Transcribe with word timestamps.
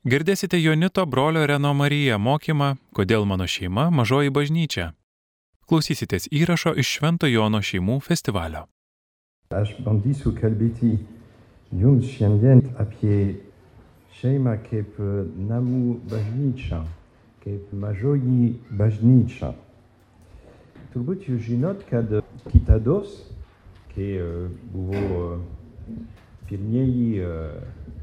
Girdėsite 0.00 0.56
Jonito 0.56 1.02
brolio 1.04 1.42
Reno 1.46 1.74
Marija 1.76 2.16
mokymą 2.16 2.70
Kodėl 2.96 3.26
mano 3.28 3.44
šeima 3.44 3.90
mažoji 3.92 4.30
bažnyčia. 4.32 4.86
Klausysitės 5.68 6.24
įrašo 6.32 6.70
iš 6.80 6.92
Švento 6.96 7.28
Jono 7.28 7.58
šeimų 7.60 7.98
festivalio. 8.00 8.62
Aš 9.52 9.74
bandysiu 9.84 10.32
kalbėti 10.38 10.94
jums 11.82 12.08
šiandien 12.14 12.62
apie 12.80 13.18
šeimą 14.16 14.54
kaip 14.70 14.96
namų 15.50 15.98
bažnyčią, 16.08 16.78
kaip 17.44 17.74
mažoji 17.84 18.54
bažnyčia. 18.80 19.50
Turbūt 20.94 21.28
jūs 21.28 21.44
žinot, 21.44 21.82
kad 21.92 22.08
kitados, 22.46 23.18
kai 23.92 24.14
buvo 24.72 25.42
pirmieji 26.48 27.20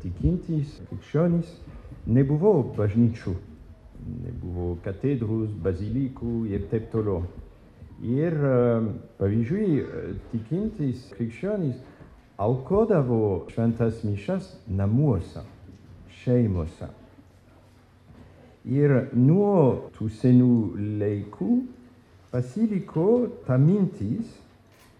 tikintys 0.05 0.77
krikščionys, 0.91 1.57
nebuvo 2.07 2.61
bažnyčių, 2.77 3.33
nebuvo 4.23 4.77
katedrus, 4.85 5.51
bazilikų 5.63 6.45
ir 6.53 6.67
taip 6.71 6.89
toliau. 6.93 7.25
Ir 7.97 8.35
pavyzdžiui, 9.17 9.81
tikintys 10.31 11.07
krikščionys 11.17 11.79
aukodavo 12.37 13.47
šventas 13.51 14.03
mišas 14.05 14.51
namuose, 14.69 15.41
šeimose. 16.21 16.91
Ir 18.67 18.93
nuo 19.15 19.89
tų 19.95 20.09
senų 20.19 20.53
laikų 20.99 21.53
pasiliko 22.29 23.07
ta 23.47 23.57
mintis, 23.57 24.27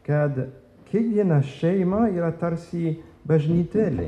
kad 0.07 0.39
kiekviena 0.87 1.41
šeima 1.45 2.07
yra 2.15 2.31
tarsi 2.39 2.95
bažnytėlė 3.27 4.07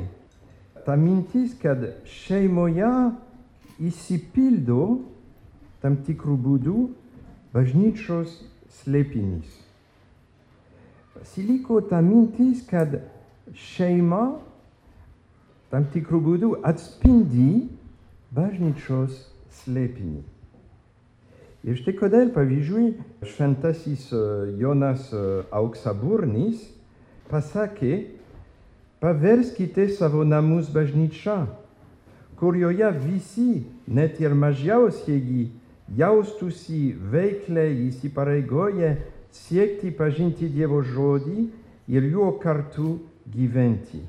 ta 0.85 0.95
mintis, 0.99 1.55
kad 1.61 1.81
šeimoje 2.07 2.89
įsipildo 3.79 4.83
tam 5.83 5.95
tikrų 6.07 6.35
būdų 6.43 6.75
bažnyčios 7.53 8.35
slėpinys. 8.81 9.49
Pasiliko 11.15 11.79
ta 11.87 12.01
mintis, 12.03 12.61
kad 12.67 12.99
šeima 13.55 14.39
tam 15.69 15.85
tikrų 15.93 16.19
būdų 16.25 16.51
atspindi 16.65 17.69
bažnyčios 18.35 19.25
slėpinį. 19.61 20.21
Ir 21.67 21.75
štai 21.75 21.91
kodėl, 21.99 22.29
pavyzdžiui, 22.31 22.93
šventasis 23.27 24.05
Jonas 24.61 25.09
Auksaburnis 25.51 26.61
pasakė, 27.27 28.18
paverskite 28.99 29.87
savo 29.89 30.23
namus 30.23 30.69
bažnyčia, 30.73 31.47
kurioje 32.39 32.91
visi, 33.03 33.63
net 33.87 34.19
ir 34.21 34.35
mažiausieji, 34.35 35.49
jaustųsi 35.97 36.93
veikliai 37.11 37.87
įsipareigoję 37.89 38.91
siekti 39.33 39.91
pažinti 39.95 40.49
Dievo 40.51 40.81
žodį 40.85 41.47
ir 41.89 42.05
juo 42.11 42.31
kartu 42.41 42.97
gyventi. 43.29 44.01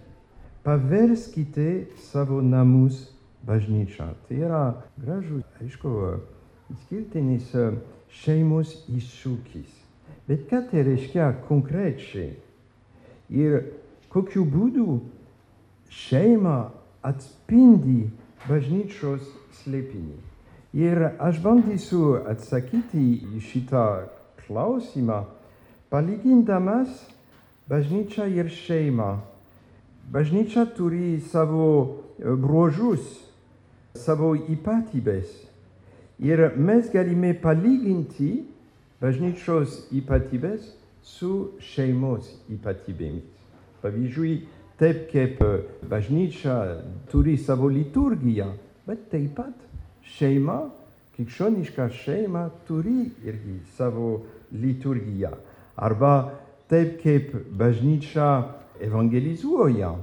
Paverskite 0.64 1.86
savo 2.10 2.40
namus 2.44 3.08
bažnyčia. 3.46 4.12
Tai 4.28 4.36
yra 4.36 4.64
gražus, 5.00 5.46
aišku, 5.62 5.94
išskirtinis 6.74 7.54
šeimos 8.20 8.74
iššūkis. 8.90 9.70
Bet 10.28 10.44
ką 10.50 10.62
tai 10.70 10.84
reiškia 10.86 11.32
konkrečiai? 11.48 12.34
Ir 13.30 13.56
kokiu 14.10 14.44
būdu 14.44 15.00
šeima 15.90 16.70
atspindi 17.06 18.10
bažnyčios 18.48 19.24
slėpinį. 19.60 20.18
Ir 20.78 21.02
aš 21.18 21.40
bandysiu 21.42 22.20
atsakyti 22.30 23.04
į 23.26 23.40
šitą 23.42 23.86
klausimą, 24.44 25.24
palygindamas 25.90 26.92
bažnyčią 27.70 28.28
ir 28.38 28.50
šeimą. 28.54 29.16
Bažnyčia 30.10 30.66
turi 30.76 31.18
savo 31.30 31.66
bruožus, 32.18 33.18
savo 33.94 34.34
ypatybės. 34.34 35.26
Ir 36.22 36.50
mes 36.58 36.90
galime 36.92 37.32
palyginti 37.34 38.44
bažnyčios 39.02 39.86
ypatybės 39.96 40.74
su 41.02 41.56
šeimos 41.72 42.28
ypatybėmis. 42.52 43.39
Pavyzdžiui, 43.80 44.34
taip 44.80 45.06
kaip 45.12 45.40
bažnyčia 45.88 46.56
turi 47.10 47.36
savo 47.40 47.68
liturgiją, 47.68 48.50
bet 48.86 49.08
taip 49.12 49.34
pat 49.36 49.56
šeima, 50.16 50.58
krikščioniška 51.16 51.88
šeima 52.02 52.46
turi 52.68 53.10
irgi 53.24 53.58
savo 53.76 54.12
liturgiją. 54.52 55.32
Arba 55.76 56.14
taip 56.68 57.00
kaip 57.02 57.34
bažnyčia 57.56 58.28
evangelizuoja, 58.80 59.94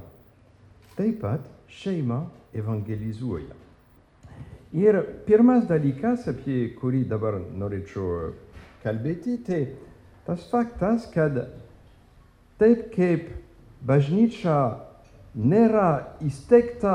taip 0.98 1.22
pat 1.22 1.46
šeima 1.68 2.24
evangelizuoja. 2.54 3.56
Ir 4.76 5.00
pirmas 5.24 5.64
dalykas, 5.68 6.26
apie 6.28 6.74
kurį 6.76 7.06
dabar 7.08 7.38
norėčiau 7.40 8.34
kalbėti, 8.82 9.38
tai 9.46 9.62
tas 10.26 10.42
faktas, 10.50 11.06
kad 11.14 11.38
taip 12.60 12.90
kaip 12.92 13.30
bažnyčia 13.86 14.78
nėra 15.34 16.18
įsteigta 16.24 16.94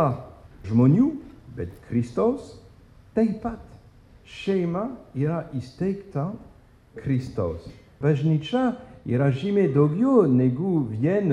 žmonių, 0.68 1.12
bet 1.56 1.72
Kristaus, 1.90 2.56
taip 3.16 3.42
pat 3.44 3.62
šeima 4.26 4.90
yra 5.16 5.44
įsteigta 5.56 6.32
Kristaus. 6.98 7.68
Bažnyčia 8.02 8.74
yra 9.08 9.30
žymiai 9.32 9.72
daugiau 9.74 10.26
negu 10.28 10.84
vien 10.90 11.32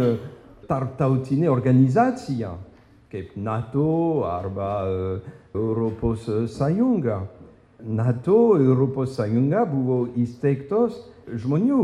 tarptautinė 0.70 1.50
organizacija, 1.50 2.54
kaip 3.10 3.34
NATO 3.36 4.22
arba 4.28 4.86
Europos 5.54 6.28
Sąjunga. 6.54 7.24
NATO 7.80 8.58
ir 8.60 8.68
Europos 8.68 9.16
Sąjunga 9.16 9.64
buvo 9.66 10.04
įsteigtos 10.20 11.00
žmonių, 11.26 11.80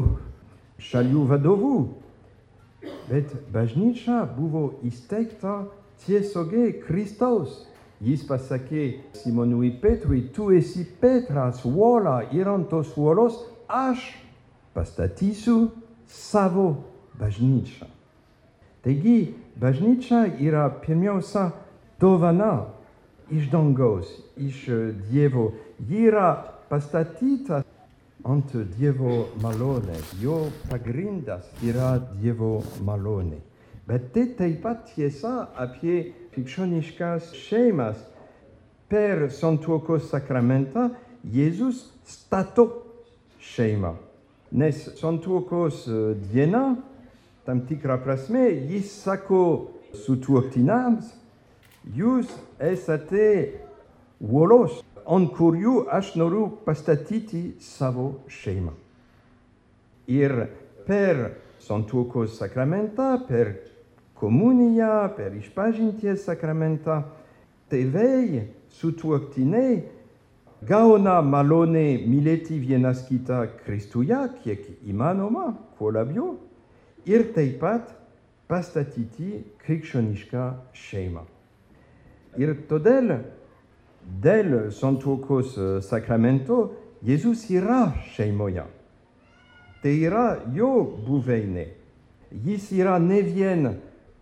šalių 0.79 1.25
vadovų. 1.33 1.77
Bet 3.07 3.33
bažnyčia 3.55 4.25
buvo 4.37 4.81
įsteigta 4.87 5.65
tiesiogiai 6.05 6.75
Kristaus. 6.83 7.65
Jis 8.03 8.27
pasakė 8.29 8.87
Simonui 9.17 9.71
Petrui, 9.81 10.27
tu 10.35 10.51
esi 10.53 10.85
Petras, 11.01 11.63
uola 11.65 12.19
ir 12.37 12.49
ant 12.53 12.69
tos 12.69 12.93
uolos 13.01 13.39
aš 13.69 14.11
pastatysiu 14.77 15.71
savo 16.05 16.67
bažnyčią. 17.17 17.89
Taigi, 18.85 19.35
bažnyčia 19.57 20.27
yra 20.39 20.69
pirmiausia 20.83 21.49
dovana 22.01 22.67
iš 23.33 23.49
dangaus, 23.51 24.11
iš 24.37 24.69
Dievo. 25.09 25.55
Ji 25.81 26.05
yra 26.11 26.37
pastatyta 26.69 27.63
ant 28.27 28.55
Dievo 28.77 29.27
malonės, 29.43 30.15
jo 30.21 30.47
pagrindas 30.71 31.47
yra 31.65 31.97
Dievo 32.19 32.59
malonė. 32.85 33.39
Bet 33.87 34.11
tai 34.15 34.27
taip 34.35 34.63
pat 34.65 34.89
tiesa 34.91 35.47
apie 35.55 36.13
krikščioniškas 36.35 37.31
šeimas. 37.39 38.01
Per 38.91 39.29
santuokos 39.35 40.11
sakramentą 40.13 40.91
Jėzus 41.27 41.85
stato 42.07 42.67
šeimą. 43.43 43.97
Nes 44.55 44.85
santuokos 45.01 45.85
diena, 46.31 46.77
tam 47.47 47.65
tikrą 47.67 47.99
prasme, 48.05 48.45
jis 48.71 48.93
sako 49.03 49.41
sutuoktiniams, 50.05 51.09
jūs 51.95 52.31
esate 52.63 53.27
uolos 54.23 54.83
ant 55.07 55.31
kurių 55.37 55.87
aš 55.93 56.15
noriu 56.19 56.49
pastatyti 56.67 57.57
savo 57.63 58.09
šeimą. 58.33 58.73
Ir 60.11 60.35
per 60.87 61.23
santuokos 61.63 62.37
sakramentą, 62.39 63.17
per 63.27 63.55
komuniją, 64.19 65.09
per 65.17 65.35
išpažinties 65.39 66.25
sakramentą, 66.27 67.03
tėvai 67.71 68.47
sutuoktiniai 68.79 69.83
gauna 70.67 71.21
malonę 71.23 71.87
mylėti 72.07 72.59
vienas 72.63 73.05
kitą 73.09 73.45
Kristuje, 73.65 74.19
kiek 74.43 74.67
įmanoma, 74.87 75.53
kuo 75.79 75.93
labiau, 75.95 76.37
ir 77.07 77.31
taip 77.35 77.59
pat 77.63 77.93
pastatyti 78.51 79.43
krikščionišką 79.65 80.47
šeimą. 80.87 81.25
Ir 82.39 82.53
todėl 82.71 83.17
dėl 84.23 84.71
santuokos 84.75 85.57
sakramento 85.87 86.61
Jėzus 87.07 87.45
yra 87.53 87.93
šeimoje. 88.15 88.65
Tai 89.83 89.93
yra 90.09 90.27
jo 90.55 90.71
buveinė. 91.07 91.67
Jis 92.47 92.73
yra 92.75 92.97
ne 92.99 93.21
vien 93.23 93.69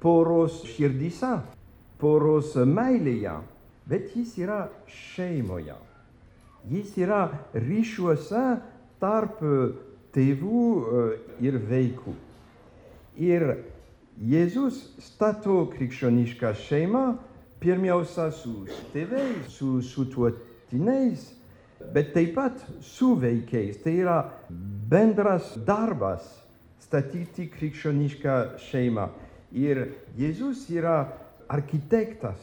poros 0.02 0.58
širdyse, 0.75 1.38
poros 2.00 2.52
meilėje, 2.69 3.38
bet 3.88 4.12
jis 4.16 4.34
yra 4.42 4.66
šeimoje. 4.90 5.76
Jis 6.69 6.96
yra 7.00 7.22
ryšiuose 7.54 8.44
tarp 9.00 9.40
tėvų 10.14 10.64
e, 10.64 11.04
ir 11.44 11.58
vaikų. 11.70 12.14
Ir 13.20 13.46
Jėzus 14.14 14.78
stato 15.02 15.64
krikščionišką 15.72 16.52
šeimą 16.69 17.06
pirmiausia 17.62 18.30
su 18.34 18.64
tėvais, 18.92 19.48
su 19.52 19.80
sutuotiniais, 19.82 21.26
bet 21.94 22.12
taip 22.14 22.34
pat 22.36 22.64
su 22.82 23.14
vaikais. 23.20 23.80
Tai 23.82 23.94
yra 24.04 24.18
bendras 24.90 25.54
darbas 25.66 26.26
statyti 26.84 27.48
krikščionišką 27.52 28.36
šeimą. 28.68 29.08
Ir 29.54 29.86
Jėzus 30.18 30.66
yra 30.74 30.98
architektas 31.48 32.40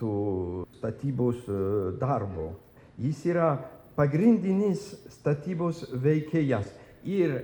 to 0.00 0.66
statybos 0.78 1.44
e, 1.46 1.58
darbo. 2.00 2.52
Jis 3.00 3.24
yra 3.30 3.54
pagrindinis 3.96 4.82
statybos 5.18 5.84
veikėjas. 5.92 6.70
Ir 7.04 7.42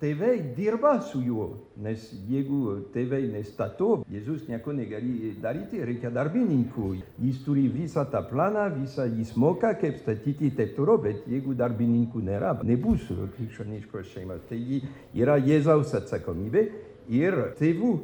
tėvai 0.00 0.54
dirba 0.56 0.94
su 1.04 1.20
juo, 1.22 1.46
nes 1.80 2.06
jeigu 2.28 2.76
tėvai 2.94 3.20
nestato, 3.30 4.00
Jėzus 4.10 4.46
nieko 4.48 4.72
negali 4.76 5.32
daryti, 5.42 5.82
reikia 5.84 6.10
darbininkų. 6.14 6.92
Jis 7.20 7.42
turi 7.44 7.66
visą 7.72 8.06
tą 8.10 8.22
planą, 8.30 8.66
visą 8.78 9.06
jis 9.10 9.34
moka, 9.36 9.74
kaip 9.80 10.00
statyti 10.00 10.52
taip 10.56 10.72
toliau, 10.78 10.98
bet 11.04 11.28
jeigu 11.30 11.54
darbininkų 11.58 12.24
nėra, 12.26 12.54
nebus 12.66 13.06
krikščioniškos 13.36 14.14
šeimos. 14.14 14.42
Tai 14.48 14.60
yra 15.20 15.36
Jėzaus 15.40 15.92
atsakomybė 16.00 16.66
ir 17.12 17.38
tėvų 17.60 17.94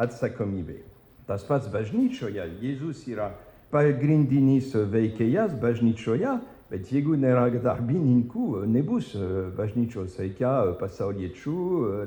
atsakomybė. 0.00 0.80
Tas 1.28 1.44
pats 1.48 1.68
bažnyčioje, 1.72 2.44
Jėzus 2.60 3.04
yra 3.08 3.32
pagrindinis 3.72 4.72
veikėjas 4.74 5.54
bažnyčioje, 5.60 6.38
Bet 6.70 6.88
jeigu 6.88 7.14
nėra 7.20 7.44
darbininkų, 7.52 8.64
nebus 8.72 9.12
bažnyčios, 9.56 10.16
reikia 10.18 10.72
pasauliečių, 10.80 11.58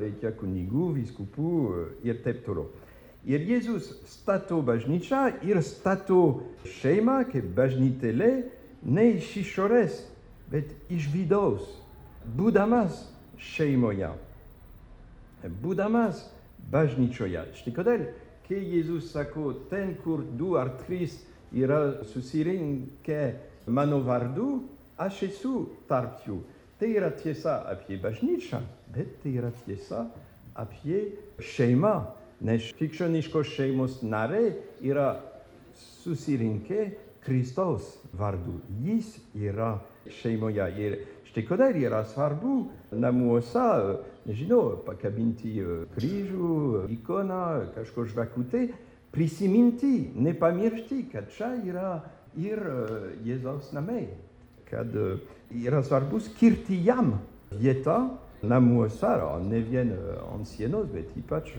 reikia 0.02 0.34
kunigų, 0.36 0.90
viskupų 0.98 1.52
ir 2.08 2.22
taip 2.26 2.42
toliau. 2.46 2.66
Ir 3.28 3.44
Jėzus 3.44 3.90
stato 4.08 4.62
bažnyčią 4.66 5.22
ir 5.46 5.60
stato 5.62 6.22
šeimą 6.80 7.20
kaip 7.30 7.50
bažnytėlė 7.58 8.32
ne 8.88 9.06
iš 9.18 9.34
išorės, 9.44 10.00
bet 10.50 10.72
iš 10.90 11.10
vidaus, 11.12 11.66
būdamas 12.38 13.04
šeimoje, 13.38 14.10
būdamas 15.62 16.24
bažnyčioje. 16.72 17.44
Štai 17.60 17.74
kodėl, 17.76 18.08
kai 18.48 18.62
Jėzus 18.64 19.12
sako, 19.14 19.52
ten, 19.70 19.94
kur 20.02 20.24
du 20.40 20.56
ar 20.58 20.74
trys 20.86 21.20
yra 21.54 22.04
susirinkę 22.08 23.22
mano 23.68 24.02
vardu, 24.04 24.64
aš 24.98 25.24
esu 25.30 25.54
tarp 25.90 26.24
jų. 26.26 26.42
Tai 26.78 26.90
yra 26.94 27.10
tiesa 27.12 27.60
apie 27.72 27.98
bažnyčią, 28.02 28.62
bet 28.94 29.18
tai 29.24 29.38
yra 29.40 29.52
tiesa 29.66 30.06
apie 30.58 31.04
šeimą, 31.42 31.96
nes 32.46 32.70
krikščioniškos 32.78 33.54
šeimos 33.56 34.02
nariai 34.06 34.54
yra 34.86 35.16
susirinkę 35.78 36.92
Kristaus 37.26 37.98
vardu. 38.14 38.60
Jis 38.86 39.18
yra 39.36 39.78
šeimoje 40.22 40.68
ir 40.80 41.00
štai 41.28 41.44
kodėl 41.50 41.80
yra 41.82 42.04
svarbu 42.08 42.60
namuose, 42.96 43.98
nežinau, 44.30 44.78
pakabinti 44.86 45.58
kryžių, 45.98 46.86
ikoną, 46.94 47.42
kažko 47.76 48.06
žvakutę, 48.08 48.68
prisiminti, 49.12 50.12
nepamiršti, 50.16 51.08
kad 51.12 51.30
čia 51.34 51.52
yra 51.66 51.98
ir 52.38 52.62
Jezaus 53.26 53.72
na 53.74 53.82
mei. 53.82 54.08
Kad 54.70 54.94
ir 55.52 55.74
az 55.74 55.92
arbus 55.92 56.28
kirti 56.40 56.84
jam 56.86 57.20
vieta 57.52 58.10
na 58.44 58.60
muosara, 58.60 59.40
ne 59.40 59.60
vien 59.60 59.94
ancienos 60.34 60.88
bet 60.94 61.16
ipac 61.18 61.50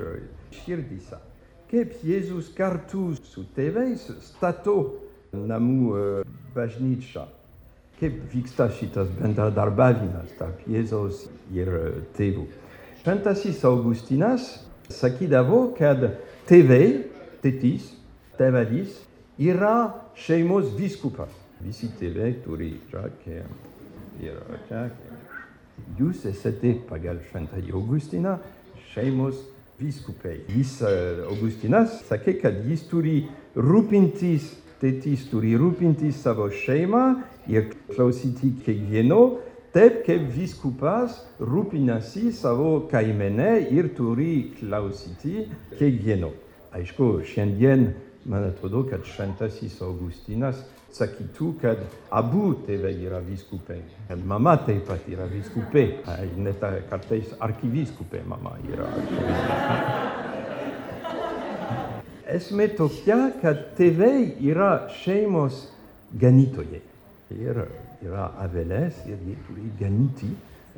shirdisa. 0.50 1.20
Kep 1.68 1.92
Jezus 2.04 2.48
kartu 2.54 3.14
su 3.24 3.44
teveis 3.54 4.06
stato 4.24 4.94
namu 5.32 5.90
uh, 5.92 6.22
bajnitsa. 6.54 7.26
Kep 7.98 8.32
viksta 8.32 8.70
sitas 8.70 9.08
benda 9.20 9.50
darbavinas, 9.50 10.30
tap 10.38 10.62
Jezus 10.66 11.26
ir 11.52 11.68
tevu. 12.16 12.46
Chantasis 13.04 13.64
Augustinas, 13.64 14.62
sakidavo 14.88 15.74
kad 15.78 16.06
teve, 16.46 17.04
tetis, 17.42 17.90
tevadis, 18.38 19.02
yra 19.38 19.94
šeimos 20.18 20.72
vyskupas. 20.78 21.32
Visi 21.62 21.88
tėvai 21.98 22.32
turi 22.44 22.72
žakę 22.90 23.42
ir 24.22 24.38
žakę. 24.70 25.16
Jūs 25.98 26.24
esate 26.30 26.74
pagal 26.88 27.20
šventąjį 27.30 27.74
Augustiną 27.74 28.36
šeimos 28.92 29.40
vyskupai. 29.78 30.40
Jis, 30.50 30.78
Augustinas, 31.28 32.00
sakė, 32.08 32.38
kad 32.42 32.62
jis 32.66 32.82
turi 32.90 33.20
rūpintis, 33.54 34.50
tėtis 34.82 35.26
turi 35.30 35.54
rūpintis 35.58 36.18
savo 36.22 36.48
šeimą 36.50 37.04
ir 37.50 37.70
klausyti 37.92 38.52
kiekvieno, 38.64 39.38
taip 39.74 40.02
kaip 40.06 40.26
vyskupas 40.34 41.20
rūpinasi 41.38 42.32
savo 42.34 42.88
kaimene 42.90 43.58
ir 43.74 43.92
turi 43.94 44.50
klausyti 44.58 45.46
kiekvieno. 45.78 46.32
Aišku, 46.74 47.22
šiandien 47.26 47.88
man 48.24 48.48
atrodo, 48.48 48.82
kad 48.90 49.04
šventasis 49.06 49.78
Augustinas 49.84 50.64
sakytų, 50.96 51.52
kad 51.62 51.82
abu 52.14 52.54
tėvai 52.66 52.94
yra 53.04 53.20
vyskupai. 53.24 53.80
Kad 54.08 54.24
mama 54.26 54.56
taip 54.64 54.86
pat 54.88 55.06
yra 55.10 55.28
vyskupė. 55.30 55.84
Net 56.40 56.64
kartais 56.90 57.34
arkivyskupė 57.44 58.24
mama 58.28 58.56
yra. 58.68 58.88
Esmė 62.28 62.68
tokia, 62.76 63.30
kad 63.40 63.70
tėvai 63.78 64.34
yra 64.44 64.88
šeimos 65.00 65.62
ganytojai. 66.20 66.82
Ir 67.32 67.62
yra 68.04 68.28
avelės 68.40 69.00
ir 69.08 69.16
jie 69.26 69.36
turi 69.46 69.70
ganyti 69.80 70.28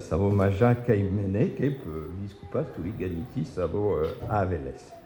savo 0.06 0.30
mažą 0.34 0.72
kaimenę, 0.86 1.50
kaip 1.58 1.82
vyskupas 2.22 2.70
turi 2.76 2.94
ganyti 2.98 3.44
savo 3.50 3.84
avelės. 4.28 4.99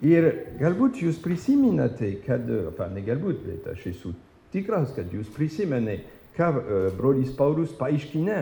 Ir 0.00 0.30
galbūt 0.56 1.02
jūs 1.04 1.18
prisimenate, 1.20 2.14
kad, 2.24 2.46
enfin, 2.48 2.94
ne 2.96 3.02
galbūt, 3.04 3.42
bet 3.44 3.66
aš 3.74 3.90
esu 3.90 4.14
tikras, 4.52 4.94
kad 4.96 5.12
jūs 5.12 5.28
prisimenate, 5.34 6.06
ką 6.38 6.48
uh, 6.56 6.62
brolis 6.96 7.34
Paulus 7.36 7.74
paaiškinė 7.76 8.38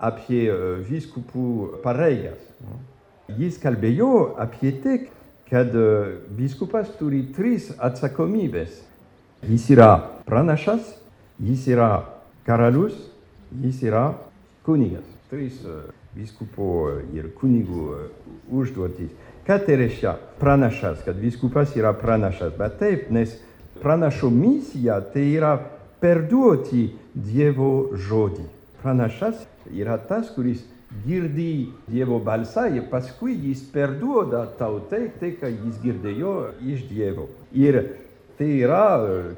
apie 0.00 0.46
uh, 0.48 0.78
vyskupų 0.88 1.82
pareigas. 1.84 2.40
Jis 3.36 3.58
kalbėjo 3.60 4.38
apie 4.40 4.72
tai, 4.80 4.96
kad 5.50 5.76
uh, 5.76 6.14
vyskupas 6.38 6.88
turi 6.96 7.26
tris 7.36 7.68
atsakomybės. 7.76 8.80
Jis 9.44 9.68
yra 9.76 9.90
pranašas, 10.24 10.94
jis 11.44 11.68
yra 11.68 11.90
karalius, 12.48 12.96
jis 13.60 13.84
yra 13.84 14.08
kunigas. 14.64 15.04
Tris 15.28 15.60
uh, 15.68 15.84
vyskupų 16.16 16.72
ir 17.12 17.28
kunigų 17.36 17.84
uh, 17.92 18.06
užduotis. 18.56 19.12
Ką 19.48 19.56
tai 19.64 19.78
reiškia 19.80 20.10
pranašas, 20.36 20.98
kad 21.06 21.16
vyskupas 21.16 21.70
yra 21.72 21.94
pranašas? 21.96 22.50
Bet 22.58 22.74
taip, 22.76 23.06
nes 23.08 23.30
pranašo 23.80 24.28
misija 24.28 24.98
tai 25.00 25.22
yra 25.38 25.54
perduoti 26.02 26.82
Dievo 27.14 27.94
žodį. 27.96 28.44
Pranašas 28.82 29.46
yra 29.72 29.96
tas, 30.10 30.28
kuris 30.34 30.60
girdi 31.06 31.70
Dievo 31.88 32.18
balsą 32.20 32.66
ir 32.76 32.90
paskui 32.90 33.38
jis 33.46 33.62
perduoda 33.72 34.42
tautai 34.58 35.06
tai, 35.16 35.30
ką 35.40 35.48
jis 35.48 35.78
girdėjo 35.80 36.34
iš 36.74 36.82
Dievo. 36.90 37.24
Ir 37.56 37.78
tai 38.36 38.50
yra 38.66 38.82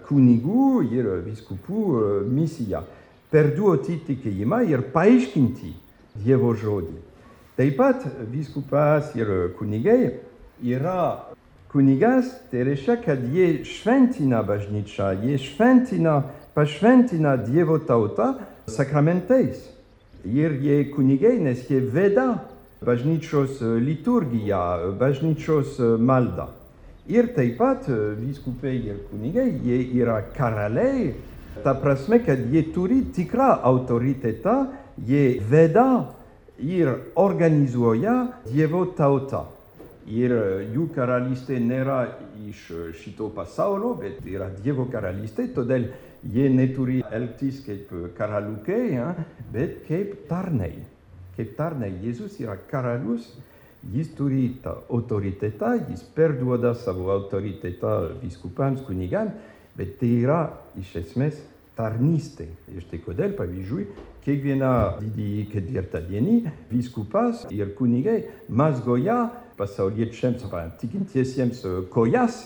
kunigų 0.09 0.73
ir 0.91 1.13
viskupų 1.29 1.85
misija. 2.27 2.83
Perduoti 3.31 4.01
tikėjimą 4.11 4.65
ir 4.75 4.83
paaiškinti 4.91 5.71
Dievo 6.19 6.51
žodį. 6.59 7.10
Taip 7.57 7.77
pat 7.77 8.07
vyskupas 8.33 9.15
ir 9.19 9.53
kunigai 9.59 10.21
yra 10.63 11.31
kunigas, 11.73 12.31
tai 12.51 12.65
reiškia, 12.67 12.97
kad 13.05 13.25
jie 13.31 13.65
šventina 13.65 14.43
bažnyčią, 14.47 15.13
jie 15.23 15.39
šventina, 15.39 16.23
pašventina 16.55 17.37
Dievo 17.37 17.79
tautą 17.79 18.35
sakramentais. 18.67 19.69
Ir 20.25 20.59
jie 20.61 20.85
kunigai, 20.95 21.39
nes 21.41 21.63
jie 21.71 21.81
veda 21.81 22.43
bažnyčios 22.85 23.61
liturgiją, 23.61 24.95
bažnyčios 25.01 25.79
maldą. 25.99 26.51
Ir 27.11 27.33
taip 27.35 27.57
pat 27.59 27.89
vyskupai 27.89 28.77
ir 28.87 29.03
kunigai, 29.11 29.49
jie 29.65 29.83
yra 30.03 30.21
karaliai, 30.37 31.15
ta 31.65 31.75
prasme, 31.75 32.21
kad 32.25 32.41
jie 32.53 32.63
turi 32.75 33.03
tikrą 33.15 33.57
autoritetą, 33.63 34.57
jie 35.07 35.41
veda 35.51 35.87
ir 36.63 36.93
organizuoja 37.19 38.15
Dievo 38.51 38.85
tautą. 38.97 39.47
Ir 40.11 40.33
jų 40.75 40.89
karalystė 40.95 41.61
nėra 41.63 42.01
iš 42.49 42.63
šito 43.03 43.29
pasaulio, 43.35 43.95
bet 44.01 44.25
yra 44.27 44.49
Dievo 44.63 44.89
karalystė, 44.91 45.51
todėl 45.55 45.91
jie 46.25 46.49
neturi 46.53 47.01
elgtis 47.13 47.61
kaip 47.65 47.93
karaliukai, 48.17 48.81
ja, 48.97 49.13
bet 49.53 49.85
kaip 49.89 50.27
tarnai. 50.29 50.73
Kaip 51.37 51.55
tarnai. 51.57 51.93
Jėzus 52.03 52.41
yra 52.43 52.57
karalius, 52.71 53.29
jis 53.95 54.11
turi 54.17 54.49
tą 54.65 54.81
autoritetą, 54.91 55.77
jis 55.89 56.03
perduoda 56.17 56.75
savo 56.75 57.13
autoritetą 57.15 58.17
viskupams, 58.25 58.83
kunigams, 58.89 59.37
bet 59.77 59.97
tai 60.01 60.11
yra 60.25 60.43
iš 60.81 60.97
esmės 61.05 61.39
tarnystė. 61.81 62.47
Ir 62.71 62.85
štai 62.85 63.01
kodėl, 63.05 63.35
pavyzdžiui, 63.39 63.87
kiekvieną 64.25 64.73
didįjį 65.01 65.45
ketvirtadienį 65.55 66.39
vyskupas 66.71 67.47
ir 67.55 67.73
kunigai 67.79 68.19
mazgoja 68.49 69.31
pasauliečiams, 69.61 70.45
tikintiesiems 70.81 71.63
kojas, 71.93 72.43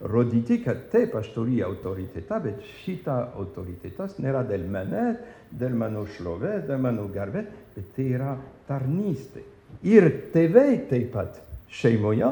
rodyti, 0.00 0.60
kad 0.62 0.86
taip, 0.92 1.16
aš 1.18 1.32
turiu 1.34 1.64
autoritetą, 1.66 2.38
bet 2.44 2.62
šitą 2.84 3.16
autoritetas 3.40 4.18
nėra 4.22 4.44
dėl 4.46 4.68
manęs, 4.70 5.18
dėl 5.58 5.74
mano 5.76 6.04
šlovės, 6.16 6.64
dėl 6.68 6.80
mano 6.84 7.08
garbės, 7.12 7.50
bet 7.74 7.92
tai 7.96 8.08
yra 8.14 8.36
tarnystė. 8.68 9.44
Ir 9.88 10.08
tėvai 10.32 10.84
taip 10.90 11.12
pat 11.16 11.42
šeimoje, 11.80 12.30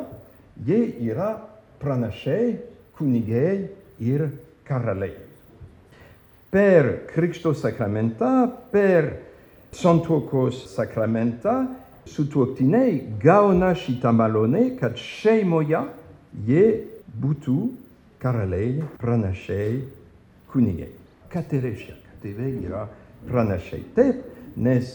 jie 0.67 0.81
yra 1.11 1.35
pranašiai, 1.83 2.57
kunigai 2.97 3.69
ir 4.01 4.29
karaliai 4.67 5.26
per 6.51 7.07
Krikšto 7.11 7.55
sakramentą, 7.55 8.49
per 8.73 9.11
santuokos 9.77 10.63
sakramentą 10.75 11.67
sutuoktiniai 12.07 13.01
gauna 13.23 13.75
šitą 13.75 14.13
malonę, 14.15 14.77
kad 14.81 14.97
šeimoje 14.97 15.83
jie 16.47 16.67
būtų 17.17 17.57
karaliai, 18.23 18.85
pranašiai, 19.01 19.81
kunigai. 20.53 20.93
Ką 21.33 21.43
tai 21.51 21.61
reiškia? 21.65 21.97
Kad 22.07 22.23
tėvai 22.25 22.53
yra 22.65 22.85
pranašiai. 23.27 23.83
Taip, 23.97 24.23
nes 24.57 24.93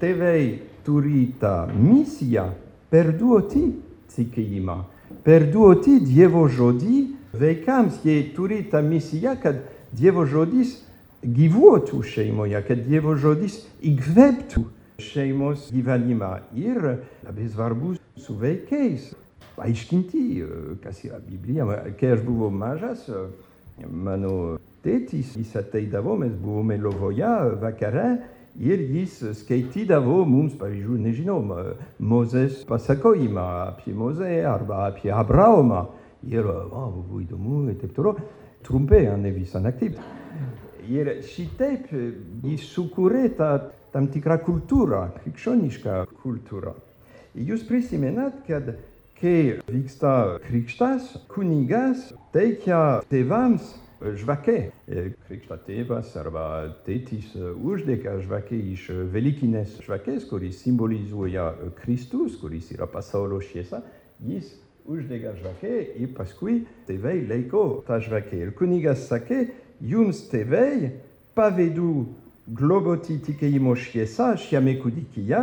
tėvai 0.00 0.60
turi 0.86 1.26
tą 1.40 1.68
misiją 1.72 2.48
perduoti 2.92 3.66
tikėjimą, 4.14 4.78
perduoti 5.26 5.98
Dievo 6.04 6.46
žodį 6.48 6.98
vaikams. 7.36 8.00
Jie 8.06 8.20
turi 8.36 8.62
tą 8.70 8.82
misiją, 8.86 9.36
kad 9.42 9.60
Dievo 9.94 10.24
žodis 10.26 10.78
gyvuotų 11.24 12.02
šeimoje, 12.04 12.60
kad 12.68 12.84
Dievo 12.84 13.14
žodis 13.16 13.62
įkvėptų 13.84 14.64
šeimos 15.02 15.70
gyvenimą 15.74 16.32
ir 16.58 16.80
labai 17.24 17.48
svarbu 17.50 17.94
su 18.20 18.36
vaikais 18.38 19.12
aiškinti, 19.58 20.44
kas 20.82 21.02
yra 21.06 21.20
Biblija. 21.24 21.66
Kai 21.98 22.14
aš 22.14 22.22
buvau 22.26 22.50
mažas, 22.54 23.06
mano 23.88 24.58
tėtis, 24.84 25.34
jis 25.38 25.54
ateidavo, 25.58 26.18
mes 26.20 26.34
buvome 26.38 26.78
Lovoje 26.82 27.34
vakare 27.62 28.08
ir 28.60 28.82
jis 28.94 29.18
skaitydavo 29.40 30.22
mums, 30.28 30.54
pavyzdžiui, 30.60 31.00
nežinau, 31.08 31.40
Mozės 31.98 32.62
pasakojimą 32.68 33.46
apie 33.70 33.94
Mozę 33.96 34.30
arba 34.46 34.88
apie 34.90 35.12
Abraomą. 35.12 35.86
Ir, 36.24 36.46
o, 36.48 36.86
buvo 36.88 37.20
įdomu 37.20 37.66
ir 37.68 37.80
taip 37.82 37.92
toliau. 37.96 38.16
Trumpai, 38.64 39.02
ne 39.20 39.32
visą 39.34 39.60
naktį. 39.60 39.90
Ir 40.92 41.10
šitaip 41.24 41.86
jis 42.44 42.66
sukūrė 42.74 43.28
tą 43.38 43.50
tam 43.94 44.08
tikrą 44.12 44.40
kultūrą, 44.44 45.04
krikščionišką 45.22 46.00
kultūrą. 46.22 46.74
Jūs 47.34 47.62
prisimenat, 47.68 48.40
kad 48.48 48.74
kai 49.20 49.60
vyksta 49.70 50.40
krikštas, 50.44 51.14
kunigas 51.30 52.10
teikia 52.34 53.00
tėvams 53.10 53.72
žvakę. 54.04 54.58
Krikšto 55.28 55.58
tėvas 55.64 56.12
arba 56.20 56.46
tėtis 56.86 57.32
uždega 57.38 58.18
žvakę 58.24 58.58
iš 58.74 58.90
velykinės 59.14 59.78
žvakės, 59.86 60.26
kuris 60.28 60.60
simbolizuoja 60.64 61.52
Kristus, 61.80 62.36
kuris 62.42 62.72
yra 62.74 62.90
pasaulio 62.90 63.40
šviesa. 63.44 63.80
Jis 64.24 64.52
uždega 64.84 65.32
žvakę 65.38 65.74
ir 66.02 66.12
paskui 66.16 66.64
tėvai 66.88 67.22
laiko 67.28 67.84
tą 67.86 68.00
žvakę. 68.04 68.42
Ir 68.44 68.52
kunigas 68.58 69.06
sakė, 69.08 69.46
jums 69.80 70.24
tėvai 70.30 70.92
pavedu 71.34 72.06
globoti 72.46 73.18
tikėjimo 73.24 73.74
šviesa 73.78 74.34
šiame 74.38 74.76
kūdikyje, 74.82 75.40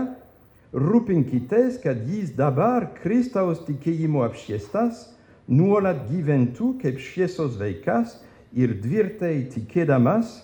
rūpinkitės, 0.71 1.79
kad 1.83 2.05
jis 2.07 2.31
dabar 2.37 2.87
Kristaus 3.01 3.63
tikėjimo 3.67 4.23
apšviestas 4.27 5.09
nuolat 5.51 6.05
gyventų 6.11 6.75
kaip 6.81 7.01
šviesos 7.01 7.57
vaikas 7.59 8.19
ir 8.55 8.77
tvirtai 8.83 9.49
tikėdamas 9.51 10.37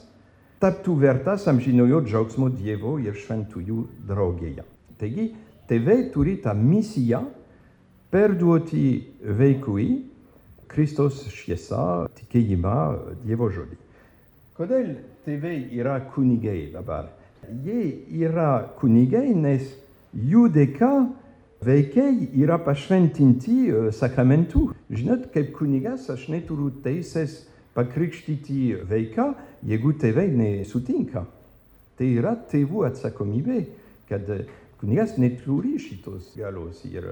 taptų 0.61 0.97
vertas 1.03 1.45
amžinojo 1.47 2.01
džiaugsmo 2.07 2.49
Dievo 2.49 2.97
ir 2.99 3.15
šventųjų 3.15 3.83
draugėje. 4.09 4.65
Taigi, 4.97 5.29
tėvai 5.69 5.99
turi 6.13 6.37
tą 6.41 6.55
misiją 6.57 7.21
perduoti 8.11 8.87
vaikui 9.21 9.87
Kristos 10.71 11.23
šviesa, 11.33 12.07
tikėjimą 12.17 12.77
Dievo 13.23 13.49
žodį. 13.53 13.77
Kodėl 14.57 14.95
tėvai 15.25 15.57
yra 15.77 15.99
kunigai 16.13 16.71
dabar? 16.73 17.11
Jie 17.63 18.03
yra 18.25 18.67
kunigai, 18.79 19.29
nes 19.37 19.69
jų 20.17 20.47
dėka 20.51 20.91
vaikai 21.63 22.11
yra 22.37 22.57
pašventinti 22.61 23.91
sakramentų. 23.95 24.71
Žinot, 24.89 25.29
kaip 25.33 25.53
kunigas 25.57 26.09
aš 26.13 26.27
neturiu 26.33 26.71
teisės 26.83 27.43
pakrikštyti 27.77 28.83
vaiką, 28.89 29.31
jeigu 29.67 29.93
tėvai 30.01 30.27
nesutinka. 30.33 31.27
Tai 31.97 32.07
yra 32.19 32.33
tėvų 32.49 32.85
atsakomybė, 32.89 33.61
kad 34.09 34.25
kunigas 34.81 35.17
neturi 35.21 35.77
šitos 35.81 36.33
galos. 36.37 36.83
Ir 36.89 37.05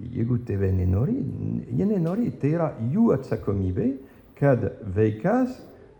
jeigu 0.00 0.38
tėvai 0.48 0.70
nenori, 0.74 1.16
jie 1.68 1.86
nenori, 1.88 2.30
tai 2.40 2.54
yra 2.56 2.70
jų 2.92 3.10
atsakomybė, 3.18 3.90
kad 4.40 4.64
vaikas 4.96 5.58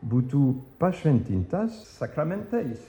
būtų 0.08 0.44
pašventintas 0.80 1.76
sakramentais. 1.98 2.80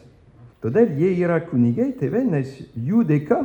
Todėl 0.62 0.94
jie 1.00 1.15
yra 1.24 1.41
kunigai 1.44 1.89
tėvai, 2.00 2.22
nes 2.30 2.53
jų 2.77 3.03
dėka 3.10 3.41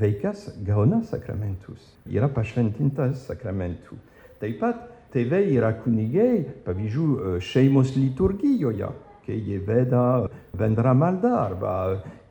vaikas 0.00 0.48
gauna 0.66 1.02
sakramentus, 1.06 1.82
yra 2.08 2.30
pašventintas 2.32 3.26
sakramentų. 3.28 3.98
Taip 4.40 4.58
pat 4.62 4.86
tėvai 5.14 5.44
yra 5.52 5.74
kunigai, 5.82 6.46
pavyzdžiui, 6.64 7.38
šeimos 7.44 7.92
liturgijoje, 7.98 8.88
kai 9.26 9.36
jie 9.36 9.58
veda 9.66 10.26
bendrą 10.56 10.94
maldą 10.96 11.34
arba 11.36 11.74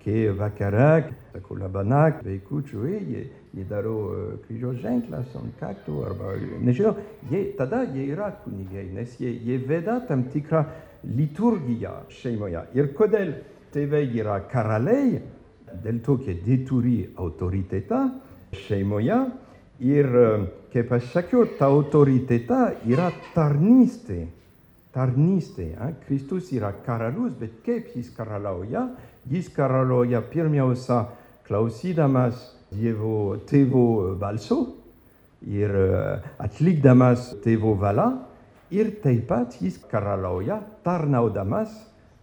kai 0.03 0.29
vakare, 0.35 1.11
sako 1.33 1.59
labanak, 1.59 2.23
vaikučių, 2.25 2.85
jie 3.11 3.23
jie 3.53 3.65
daro 3.65 3.95
kryžiaus 4.45 4.77
ženklas 4.83 5.33
ant 5.39 5.55
kaktų 5.59 6.03
arba 6.05 6.35
nežinau, 6.61 6.93
jie, 7.31 7.43
tada 7.57 7.81
jie 7.89 8.05
yra 8.13 8.29
kunigai, 8.43 8.85
nes 8.93 9.15
jie, 9.19 9.31
jie 9.45 9.57
veda 9.65 9.99
tam 10.07 10.27
tikrą 10.29 10.63
liturgiją 11.15 11.95
šeimoje. 12.13 12.65
Ir 12.77 12.91
kodėl 12.97 13.33
tėvai 13.73 14.03
yra 14.19 14.39
karaliai, 14.51 15.21
dėl 15.83 16.01
to, 16.05 16.17
kad 16.25 16.45
jie 16.45 16.59
turi 16.67 16.97
autoritetą 17.17 18.03
šeimoje 18.65 19.19
ir, 19.85 20.11
kaip 20.73 20.93
aš 20.97 21.09
sakiau, 21.13 21.47
ta 21.57 21.69
autoritetą 21.71 22.61
yra 22.89 23.09
tarnystė. 23.33 24.27
Tarnystė. 24.93 25.71
Eh? 25.77 25.97
Kristus 26.07 26.49
yra 26.53 26.71
karalius, 26.85 27.35
bet 27.37 27.61
kaip 27.65 27.93
jis 27.95 28.09
karaliauja? 28.15 28.87
Jis 29.29 29.51
karaliauja 29.53 30.21
pirmiausia 30.25 31.03
klausydamas 31.45 32.58
Dievo 32.69 33.39
tėvo 33.49 34.13
balso 34.21 34.59
ir 35.41 35.71
atlikdamas 36.37 37.31
tėvo 37.41 37.73
valią 37.81 38.09
ir 38.69 38.91
taip 39.01 39.25
pat 39.31 39.55
jis 39.57 39.79
karaliauja 39.89 40.59
tarnaudamas 40.85 41.73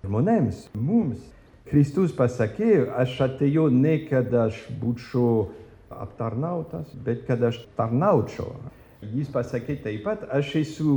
žmonėms, 0.07 0.69
mums. 0.79 1.19
Kristus 1.67 2.15
pasakė, 2.15 2.87
aš 2.95 3.17
atėjau 3.27 3.67
ne 3.75 3.97
kad 4.07 4.31
aš 4.31 4.61
būčiau 4.79 5.49
aptarnautas, 5.91 6.95
bet 6.95 7.27
kad 7.27 7.43
aš 7.43 7.65
tarnaučiau. 7.79 8.55
Jis 9.03 9.33
pasakė 9.35 9.81
taip 9.83 10.07
pat, 10.07 10.23
aš 10.31 10.55
esu 10.63 10.97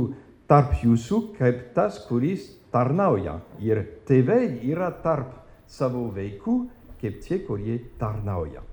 tarp 0.50 0.78
jūsų 0.84 1.22
kaip 1.40 1.70
tas, 1.74 1.98
kuris 2.06 2.52
tarnauja. 2.70 3.40
Ir 3.58 3.82
tėvai 4.06 4.44
yra 4.70 4.94
tarp 5.02 5.34
savo 5.66 6.06
vaikų 6.14 6.60
kaip 7.02 7.22
tie, 7.26 7.42
kurie 7.42 7.80
tarnauja 7.98 8.69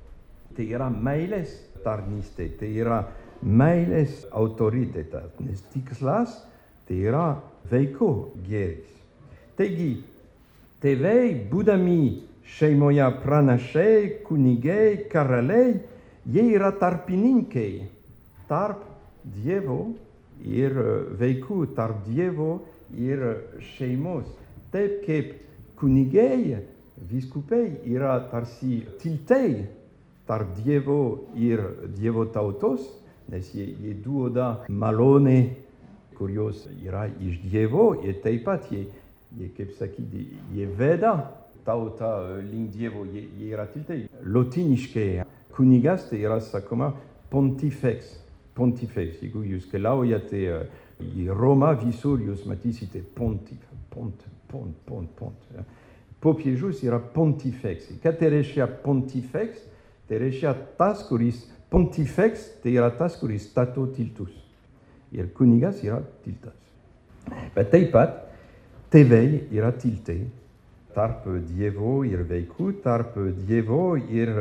tai 0.57 0.67
yra 0.73 0.89
meilės 0.89 1.53
tarnystė, 1.85 2.49
tai 2.59 2.71
yra 2.81 3.01
meilės 3.45 4.25
autoritetas, 4.33 5.29
nes 5.39 5.61
tikslas 5.73 6.39
tai 6.87 7.01
yra 7.05 7.27
vaiko 7.69 8.31
gėris. 8.47 8.95
Taigi, 9.57 9.91
tėvai, 10.81 11.35
būdami 11.51 12.01
šeimoje 12.57 13.07
pranašiai, 13.23 14.09
kunigai, 14.25 15.07
karaliai, 15.11 15.77
jie 16.25 16.45
yra 16.55 16.73
tarpininkai 16.79 17.71
tarp 18.49 18.85
Dievo 19.27 19.89
ir 20.47 20.77
vaikų, 21.19 21.73
tarp 21.75 22.05
Dievo 22.07 22.61
ir 22.95 23.25
šeimos. 23.73 24.29
Taip 24.71 25.01
kaip 25.03 25.33
kunigai, 25.79 26.61
viskupai 27.09 27.65
yra 27.85 28.15
tarsi 28.31 28.85
tiltai 29.01 29.67
tarp 30.27 30.53
Dievo 30.59 31.29
ir 31.35 31.63
Dievo 31.95 32.27
tautos, 32.33 32.83
nes 33.31 33.49
jie, 33.55 33.65
jie 33.81 33.95
duoda 34.03 34.65
malonę, 34.69 35.39
kurios 36.17 36.65
yra 36.83 37.07
iš 37.21 37.39
Dievo 37.45 37.91
ir 38.03 38.21
taip 38.23 38.45
pat 38.47 38.69
jie, 38.71 38.87
jie 39.37 39.49
kaip 39.57 39.73
sakyti, 39.77 40.27
jie 40.53 40.67
veda 40.77 41.15
tautą 41.67 42.39
link 42.41 42.71
Dievo, 42.75 43.05
jie, 43.05 43.27
jie 43.37 43.51
yra 43.53 43.67
tiltai. 43.71 44.05
Lotiniškai 44.23 45.23
kunigas 45.55 46.07
tai 46.09 46.21
yra 46.23 46.39
sakoma 46.43 46.93
pontifex. 47.31 48.15
Pontifex, 48.57 49.21
jeigu 49.21 49.43
jūs 49.45 49.67
keliaujate 49.69 50.43
į 50.97 51.27
Romą, 51.37 51.75
visur 51.77 52.21
jūs 52.23 52.47
matysite 52.49 53.03
pontif, 53.15 53.61
pont, 53.93 54.23
pont, 54.49 54.73
pont, 54.87 55.11
pont. 55.19 55.59
Popiežius 56.23 56.81
yra 56.87 56.97
pontifex. 57.13 57.91
Ką 58.01 58.15
tai 58.17 58.31
reiškia 58.33 58.65
pontifex? 58.81 59.59
Tai 60.07 60.19
reiškia 60.23 60.53
tas, 60.79 61.03
kuris 61.07 61.43
pontifex, 61.71 62.47
tai 62.63 62.77
yra 62.77 62.89
tas, 62.95 63.17
kuris 63.19 63.49
stato 63.49 63.85
tiltus. 63.95 64.31
Ir 65.11 65.31
kunigas 65.35 65.83
yra 65.83 65.99
tiltas. 66.23 66.55
Bet 67.55 67.71
taip 67.73 67.91
pat 67.91 68.21
tėvai 68.91 69.47
yra 69.51 69.73
tiltai 69.75 70.21
tarp 70.95 71.27
Dievo 71.51 72.01
ir 72.07 72.23
vaikų, 72.27 72.71
tarp 72.83 73.17
Dievo 73.47 73.97
ir 73.97 74.31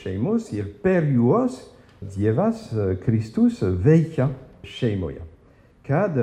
šeimos 0.00 0.52
ir 0.54 0.70
per 0.82 1.04
juos 1.10 1.58
Dievas 2.14 2.68
Kristus 3.04 3.60
veikia 3.62 4.30
šeimoje. 4.64 5.24
Kad 5.86 6.18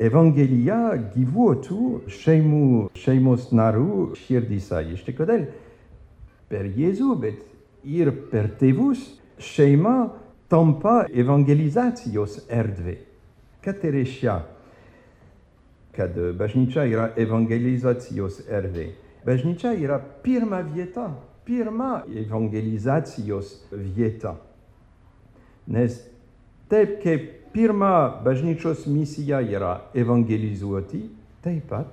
Evangelija 0.00 0.96
gyvuotų 1.14 2.08
šeimų, 2.10 2.88
šeimos 2.98 3.50
narių 3.54 4.14
širdise. 4.18 4.80
Ir 4.90 4.98
štai 4.98 5.14
kodėl 5.14 5.44
per 6.50 6.66
Jėzų, 6.66 7.12
bet 7.22 7.53
ir 7.84 8.10
per 8.30 8.50
tėvus 8.60 9.04
šeima 9.38 10.10
tampa 10.48 11.04
evangelizacijos 11.12 12.44
erdvė. 12.48 12.98
Ką 13.64 13.72
tai 13.80 13.92
reiškia, 13.94 14.34
kad 15.96 16.16
bažnyčia 16.38 16.84
yra 16.90 17.10
evangelizacijos 17.20 18.42
erdvė? 18.48 18.90
Bažnyčia 19.24 19.72
yra 19.80 19.98
pirma 20.24 20.60
vieta, 20.66 21.08
pirma 21.44 22.02
evangelizacijos 22.12 23.56
vieta. 23.72 24.34
Nes 25.66 25.96
taip 26.68 26.98
kaip 27.02 27.30
pirma 27.54 28.20
bažnyčios 28.24 28.86
misija 28.86 29.40
yra 29.40 29.78
evangelizuoti, 29.96 31.06
taip 31.40 31.70
pat 31.70 31.88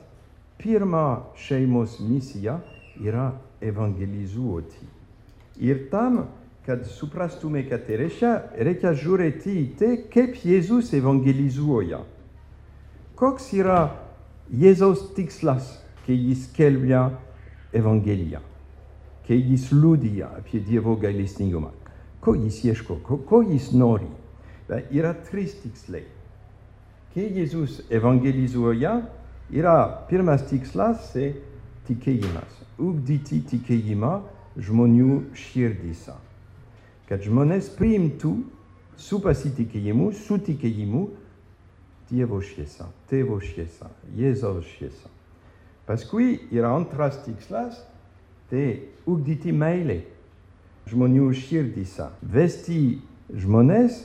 pirma 0.59 1.21
šeimos 1.37 1.99
misija 2.03 2.59
yra 2.99 3.31
evangelizuoti. 3.61 5.00
Ir 5.59 5.87
tam, 5.91 6.25
kad 6.65 6.85
suprastume, 6.87 7.63
ką 7.67 7.79
tai 7.85 7.97
reiškia, 8.03 8.31
reikia 8.67 8.93
žiūrėti 8.97 9.55
į 9.57 9.65
tai, 9.79 9.91
kaip 10.13 10.37
Jėzus 10.45 10.93
evangelizuoja. 10.97 12.03
Koks 13.17 13.51
yra 13.57 13.81
Jėzaus 14.51 15.11
tikslas, 15.17 15.75
kai 16.05 16.15
jis 16.17 16.47
skelbia 16.47 17.09
Evangeliją, 17.73 18.41
kai 19.27 19.37
jis 19.37 19.69
liudija 19.71 20.31
apie 20.39 20.59
Dievo 20.65 20.95
gailestingumą? 20.99 21.71
Ko 22.21 22.35
jis 22.37 22.59
ieško, 22.65 22.99
ko, 23.05 23.17
ko 23.25 23.41
jis 23.45 23.71
nori? 23.73 24.09
Ben, 24.67 24.83
yra 24.93 25.13
trys 25.27 25.55
tikslai. 25.63 26.03
Kai 27.11 27.25
Jėzus 27.35 27.81
evangelizuoja, 27.91 28.93
yra 29.51 29.77
pirmas 30.07 30.45
tikslas, 30.47 31.09
tai 31.11 31.33
tikėjimas. 31.87 32.59
Ugdyti 32.79 33.41
tikėjimą 33.49 34.13
žmonių 34.59 35.21
širdise. 35.37 36.15
Kad 37.07 37.23
žmonės 37.27 37.69
priimtų 37.75 38.33
su 38.99 39.19
pasitikėjimu, 39.23 40.11
su 40.15 40.39
tikėjimu 40.39 41.07
Dievo 42.11 42.41
šviesą, 42.43 42.89
Tėvo 43.07 43.37
šviesą, 43.39 43.87
Jėzaus 44.19 44.67
šviesą. 44.73 45.07
Paskui 45.87 46.41
yra 46.51 46.73
antras 46.75 47.21
tikslas, 47.23 47.77
tai 48.51 48.91
ugdyti 49.07 49.53
meilę 49.55 50.01
žmonių 50.91 51.29
širdise, 51.39 52.09
vesti 52.21 52.99
žmonės 53.31 54.01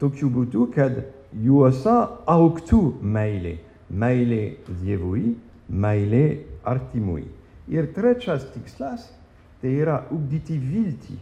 tokiu 0.00 0.30
būdu, 0.32 0.70
kad 0.72 1.02
juose 1.44 1.96
auktų 2.30 2.82
meilė. 3.02 3.58
Meilė 3.94 4.56
Dievui, 4.80 5.34
meilė 5.68 6.24
artimui. 6.64 7.26
Ir 7.68 7.90
trečias 7.92 8.46
tikslas 8.54 9.04
tai 9.64 9.72
yra 9.80 10.02
ugdyti 10.12 10.58
viltį 10.60 11.14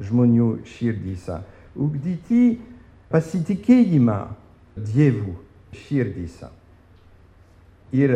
žmonių 0.00 0.46
širdise, 0.64 1.42
ugdyti 1.76 2.56
pasitikėjimą 3.12 4.20
Dievu 4.80 5.34
širdise. 5.76 6.48
Ir 7.92 8.14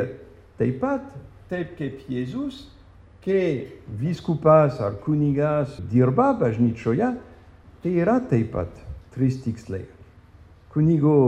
taip 0.56 0.78
pat, 0.80 1.10
taip 1.50 1.74
kaip 1.76 2.06
Jėzus, 2.08 2.62
kai 3.26 3.74
vyskupas 4.00 4.78
ar 4.80 4.96
kunigas 5.04 5.76
dirba 5.92 6.30
bažnyčioje, 6.40 7.10
tai 7.82 7.92
yra 8.00 8.16
taip 8.30 8.54
pat 8.54 8.80
trys 9.12 9.42
tikslai. 9.44 9.82
Kunigo 10.72 11.18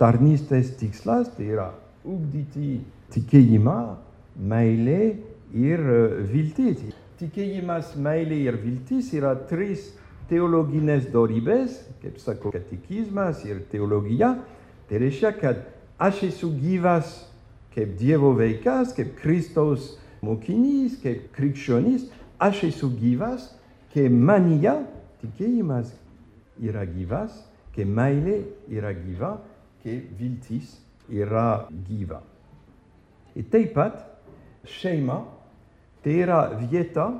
tarnystės 0.00 0.72
tikslas 0.80 1.28
tai 1.36 1.50
yra 1.52 1.68
ugdyti 2.08 2.78
tikėjimą, 3.12 3.78
meilę 4.40 5.02
ir 5.52 5.84
viltis. 6.30 6.99
Tikėjimas, 7.20 7.92
meilė 8.00 8.38
ir 8.48 8.56
viltis 8.62 9.10
yra 9.12 9.34
trys 9.50 9.90
teologinės 10.30 11.10
dorybės, 11.12 11.74
kaip 12.00 12.16
sako 12.22 12.52
katekizmas 12.54 13.42
ir 13.44 13.58
teologija. 13.68 14.38
Tai 14.88 15.00
reiškia, 15.02 15.34
kad 15.36 15.66
aš 16.00 16.22
esu 16.30 16.48
gyvas 16.56 17.18
kaip 17.74 17.92
Dievo 17.98 18.32
vaikas, 18.38 18.94
kaip 18.96 19.12
Kristaus 19.20 19.98
mokinys, 20.24 20.96
kaip 21.02 21.28
krikščionys, 21.36 22.06
aš 22.40 22.64
esu 22.70 22.88
gyvas, 22.96 23.50
kai 23.92 24.08
manyje 24.08 24.78
tikėjimas 25.20 25.92
yra 26.60 26.86
gyvas, 26.88 27.34
kai 27.76 27.84
meilė 27.84 28.40
yra 28.72 28.94
gyva, 28.96 29.34
kai 29.84 29.98
viltis 30.18 30.78
yra 31.12 31.66
gyva. 31.88 32.22
Ir 33.36 33.46
taip 33.52 33.76
pat 33.76 34.00
šeima 34.80 35.20
tai 36.04 36.16
yra 36.24 36.40
vieta, 36.60 37.10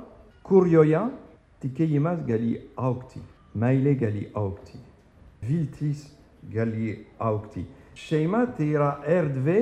kurioje 0.45 1.01
tikėjimas 1.61 2.23
gali 2.27 2.55
aukti, 2.75 3.21
meilė 3.53 3.95
gali 3.99 4.27
aukti, 4.37 4.79
viltis 5.45 6.07
gali 6.53 6.95
aukti. 7.21 7.65
Šeima 7.97 8.45
tai 8.57 8.71
yra 8.73 8.91
erdvė, 9.05 9.59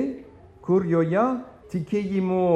kurioje 0.64 1.26
tikėjimo, 1.72 2.46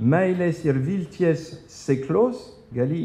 meilės 0.00 0.64
ir 0.66 0.80
vilties 0.82 1.52
sėklos 1.70 2.48
gali 2.74 3.04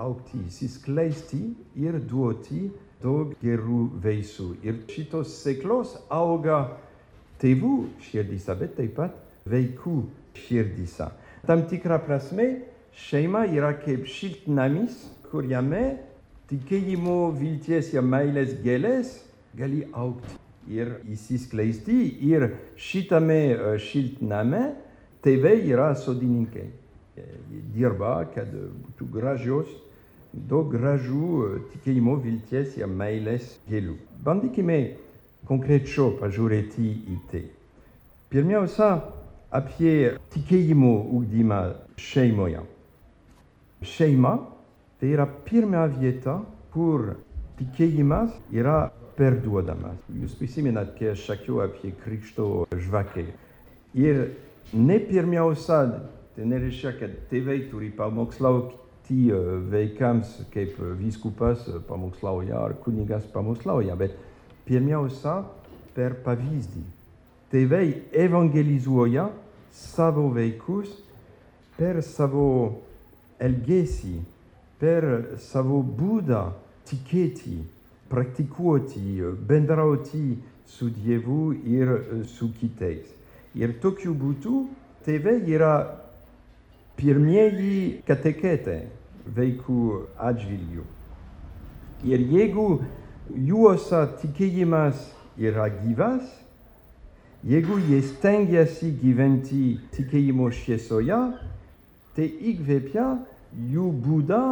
aukti, 0.00 0.44
įsiskleisti 0.46 1.40
ir 1.80 1.98
duoti 1.98 2.68
daug 3.02 3.34
gerų 3.42 3.80
vaisių. 4.04 4.52
Ir 4.64 4.84
šitos 4.92 5.34
sėklos 5.42 5.96
auga 6.12 6.62
tėvų 7.40 7.74
širdise, 8.10 8.54
bet 8.60 8.76
taip 8.78 8.94
pat 8.98 9.16
vaikų 9.48 9.96
širdise. 10.36 11.08
Tam 11.46 11.64
tikrą 11.68 11.98
prasme, 12.04 12.48
šeima 13.08 13.46
yra 13.48 13.72
kaip 13.80 14.04
šiltnamis, 14.10 14.98
kuriame 15.30 15.96
tikėjimo, 16.50 17.30
vilties 17.38 17.92
ir 17.94 18.04
meilės 18.04 18.56
gėlės 18.64 19.14
gali 19.56 19.84
aukti 19.96 20.36
ir 20.70 20.98
įsiskleisti. 21.10 21.96
Ir 22.28 22.50
šitame 22.78 23.78
šiltname 23.82 24.64
tėvai 25.24 25.56
yra 25.70 25.92
sodininkai. 25.98 26.68
Jie 27.20 27.62
dirba, 27.74 28.20
kad 28.34 28.48
būtų 28.52 29.06
gražios, 29.12 29.70
daug 30.32 30.70
gražių 30.72 31.60
tikėjimo, 31.72 32.14
vilties 32.22 32.76
ir 32.78 32.88
meilės 32.88 33.56
gėlių. 33.68 33.96
Bandykime 34.24 34.78
konkrečiau 35.48 36.14
pažiūrėti 36.20 36.86
į 37.10 37.18
tai. 37.32 37.42
Pirmiausia, 38.30 38.92
apie 39.50 40.14
tikėjimo 40.34 40.92
ugdymą 41.18 41.60
šeimoje. 41.98 42.62
Šeima 43.82 44.36
tai 45.00 45.14
yra 45.14 45.26
pirma 45.46 45.86
vieta, 45.90 46.40
kur 46.74 47.14
tikėjimas 47.58 48.34
yra 48.52 48.90
perduodamas. 49.16 49.98
Jūs 50.12 50.36
prisimenat, 50.38 50.94
kai 50.98 51.12
aš 51.14 51.26
sakiau 51.28 51.60
apie 51.64 51.92
krikšto 52.04 52.66
žvakę. 52.72 53.26
Ir 53.98 54.20
ne 54.76 54.98
pirmiausia, 55.02 55.80
tai 56.36 56.46
nereiškia, 56.48 56.94
kad 57.00 57.16
tėvai 57.32 57.64
turi 57.72 57.90
pamokslauti 57.96 58.78
vaikams 59.72 60.36
kaip 60.54 60.76
vyskupas 61.00 61.66
pamokslauja 61.88 62.60
ar 62.62 62.76
kunigas 62.84 63.26
pamokslauja, 63.32 63.96
bet 63.98 64.14
pirmiausia 64.68 65.40
per 65.96 66.20
pavyzdį. 66.24 66.84
Tėvai 67.50 67.86
evangelizuoja 68.14 69.26
savo 69.74 70.28
vaikus 70.34 70.92
per 71.78 71.98
savo 72.06 72.46
elgesį, 73.42 74.20
per 74.78 75.06
savo 75.42 75.80
būdą 75.82 76.44
tikėti, 76.90 77.56
praktikuoti, 78.10 79.18
bendrauti 79.48 80.36
su 80.70 80.90
Dievu 80.94 81.52
ir 81.66 81.90
su 82.30 82.50
kitais. 82.60 83.10
Ir 83.58 83.74
tokiu 83.82 84.14
būdu 84.14 84.64
tėvai 85.06 85.40
yra 85.50 85.74
pirmieji 87.00 88.02
kateketai 88.06 88.84
vaikų 89.36 89.82
atžvilgių. 90.20 90.84
Ir 92.10 92.22
jeigu 92.32 92.66
juose 93.50 94.04
tikėjimas 94.22 95.02
yra 95.40 95.68
gyvas, 95.80 96.24
jeigu 97.46 97.78
jie 97.88 98.02
stengiasi 98.04 98.92
gyventi 99.00 99.78
tikėjimo 99.94 100.50
šviesoje, 100.52 101.18
tai 102.16 102.26
įkvėpia 102.52 103.06
jų 103.72 103.86
būdą 104.04 104.42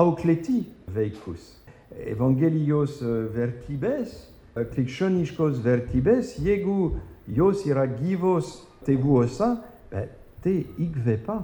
auklėti 0.00 0.62
vaikus. 0.94 1.52
Evangelijos 1.90 3.00
vertybės, 3.34 4.14
krikščioniškos 4.54 5.60
vertybės, 5.64 6.36
jeigu 6.40 6.94
jos 7.30 7.66
yra 7.68 7.84
gyvos 7.90 8.60
tėvuose, 8.86 9.56
tai 9.90 10.54
įkvėpia 10.80 11.40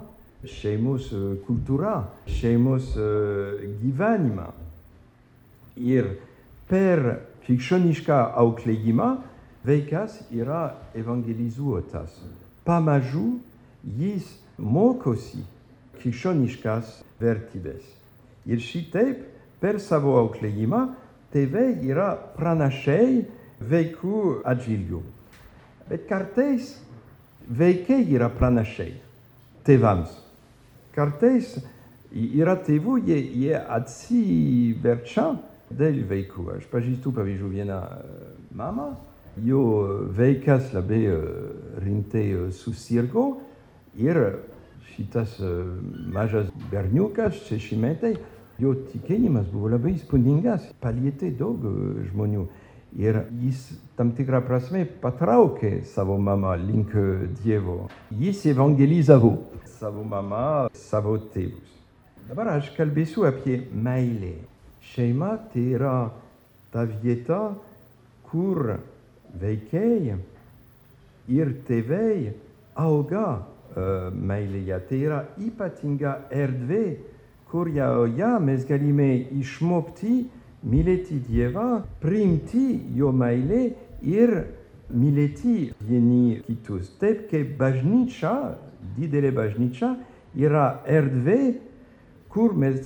šeimos 0.47 1.11
kultūra, 1.47 2.07
šeimos 2.31 2.95
gyvenimą. 3.83 4.49
Ir 5.77 6.15
per 6.71 7.03
krikščionišką 7.45 8.21
auklėjimą 8.41 9.11
Veikas 9.67 10.21
ira 10.31 10.77
evangelizuotas. 10.95 12.11
Pamajou 12.65 13.41
yis 13.99 14.39
mokosi 14.59 15.43
kishonishkas 15.99 17.03
vertibes. 17.21 17.83
Irshitep 18.47 19.25
per 19.61 19.81
savo 19.81 20.15
aucleima 20.19 20.95
teve 21.33 21.81
ira 21.83 22.15
pranachei 22.37 23.27
veiku 23.61 24.41
agilium. 24.45 25.03
Et 25.91 26.07
cartes 26.07 26.77
veike 27.49 27.99
ira 28.07 28.31
pranachei 28.31 28.95
tevams. 29.65 30.15
Cartes 30.95 31.59
ira 32.13 32.55
tevu 32.57 33.01
je 33.03 33.19
je 33.19 33.59
atsi 33.69 34.79
vercha 34.83 35.35
del 35.71 36.05
veiku. 36.05 36.47
Je 36.61 36.67
pas 36.67 36.81
du 36.81 36.97
tout 37.03 37.11
viena 37.11 37.83
mama? 38.55 38.97
Jo 39.45 39.63
vaikas 40.17 40.73
labai 40.75 41.03
rimtai 41.85 42.27
susirgo 42.53 43.27
ir 43.97 44.21
šitas 44.95 45.37
mažas 46.13 46.49
berniukas, 46.71 47.37
šeši 47.49 47.77
metai, 47.77 48.15
jo 48.59 48.73
tikėjimas 48.93 49.51
buvo 49.53 49.69
labai 49.75 49.93
įspūdingas, 49.97 50.71
palietė 50.81 51.35
daug 51.37 51.61
žmonių. 52.11 52.47
Ir 52.97 53.19
jis 53.43 53.75
tam 53.99 54.15
tikrą 54.17 54.41
prasme 54.47 54.87
patraukė 55.03 55.83
savo 55.85 56.17
mamą 56.17 56.55
link 56.57 56.95
Dievo. 57.43 57.91
Jis 58.09 58.47
evangelizavo 58.55 59.35
savo 59.77 60.05
mamą, 60.05 60.71
savo 60.73 61.19
tėvus. 61.35 61.75
Dabar 62.31 62.55
aš 62.57 62.71
kalbėsiu 62.79 63.27
apie 63.29 63.59
meilę. 63.71 64.39
Šeima 64.95 65.35
tai 65.53 65.67
yra 65.77 65.97
ta 66.73 66.87
vieta, 66.89 67.41
kur 68.31 68.79
vaikai 69.41 70.17
ir 71.29 71.53
tėvai 71.67 72.33
auga 72.77 73.27
uh, 73.37 74.09
meilėje. 74.13 74.81
Tai 74.89 74.99
yra 75.09 75.21
ypatinga 75.43 76.17
erdvė, 76.31 76.85
kurioje 77.51 78.33
mes 78.43 78.67
galime 78.69 79.11
išmokti 79.39 80.27
mylėti 80.67 81.21
Dievą, 81.29 81.83
priimti 82.03 82.67
jo 82.99 83.13
meilę 83.15 83.63
ir 84.03 84.35
mylėti 84.91 85.73
vieni 85.81 86.41
kitus. 86.47 86.91
Taip 87.01 87.27
kaip 87.31 87.55
bažnyčia, 87.59 88.57
didelė 88.97 89.33
bažnyčia, 89.35 89.95
yra 90.37 90.81
erdvė, 90.87 91.57
kur 92.33 92.55
mes 92.59 92.83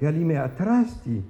galime 0.00 0.38
atrasti 0.40 1.20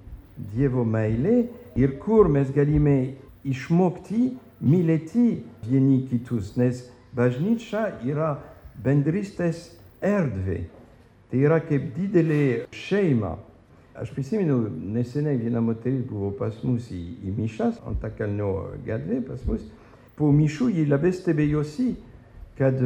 Dievo 0.55 0.87
meilę 0.89 1.43
ir 1.77 1.99
kur 2.01 2.31
mes 2.33 2.49
galime 2.55 3.15
išmokti 3.45 4.31
mylėti 4.61 5.43
vieni 5.67 6.05
kitus, 6.11 6.55
nes 6.61 6.85
bažnyčia 7.17 7.87
yra 8.07 8.37
bendrystės 8.85 9.71
erdvė. 10.05 10.65
Tai 11.31 11.41
yra 11.47 11.61
kaip 11.63 11.93
didelė 11.95 12.67
šeima. 12.75 13.37
Aš 14.01 14.13
prisimenu, 14.15 14.63
neseniai 14.95 15.39
viena 15.39 15.61
moteris 15.63 16.03
buvo 16.09 16.31
pas 16.39 16.55
mus 16.65 16.89
į, 16.95 17.01
į 17.27 17.35
mišas, 17.37 17.81
ant 17.87 18.01
gatvė 18.87 19.21
pas 19.27 19.43
mus. 19.47 19.67
Po 20.17 20.31
mišų 20.35 20.71
labai 20.89 21.13
stebėjosi, 21.17 21.93
kad 22.59 22.81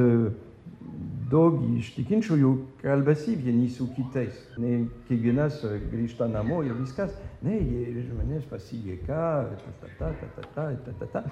daug 1.30 1.60
iš 1.78 1.92
tikinčiųjų 1.96 2.50
kalbasi 2.82 3.36
vieni 3.40 3.68
su 3.72 3.86
kitais. 3.96 4.36
Ne 4.60 4.84
kiekvienas 5.08 5.62
grįžta 5.92 6.28
namo 6.30 6.62
ir 6.66 6.76
viskas. 6.78 7.14
Ne, 7.44 7.58
jie 7.60 7.98
iš 8.00 8.10
manęs 8.16 8.44
pasilieka, 8.48 9.22
ta, 9.60 9.72
ta, 9.80 9.88
ta, 9.98 10.10
ta, 10.20 10.44
ta, 10.54 10.68
ta, 10.84 10.92
ta, 11.00 11.08
ta. 11.12 11.22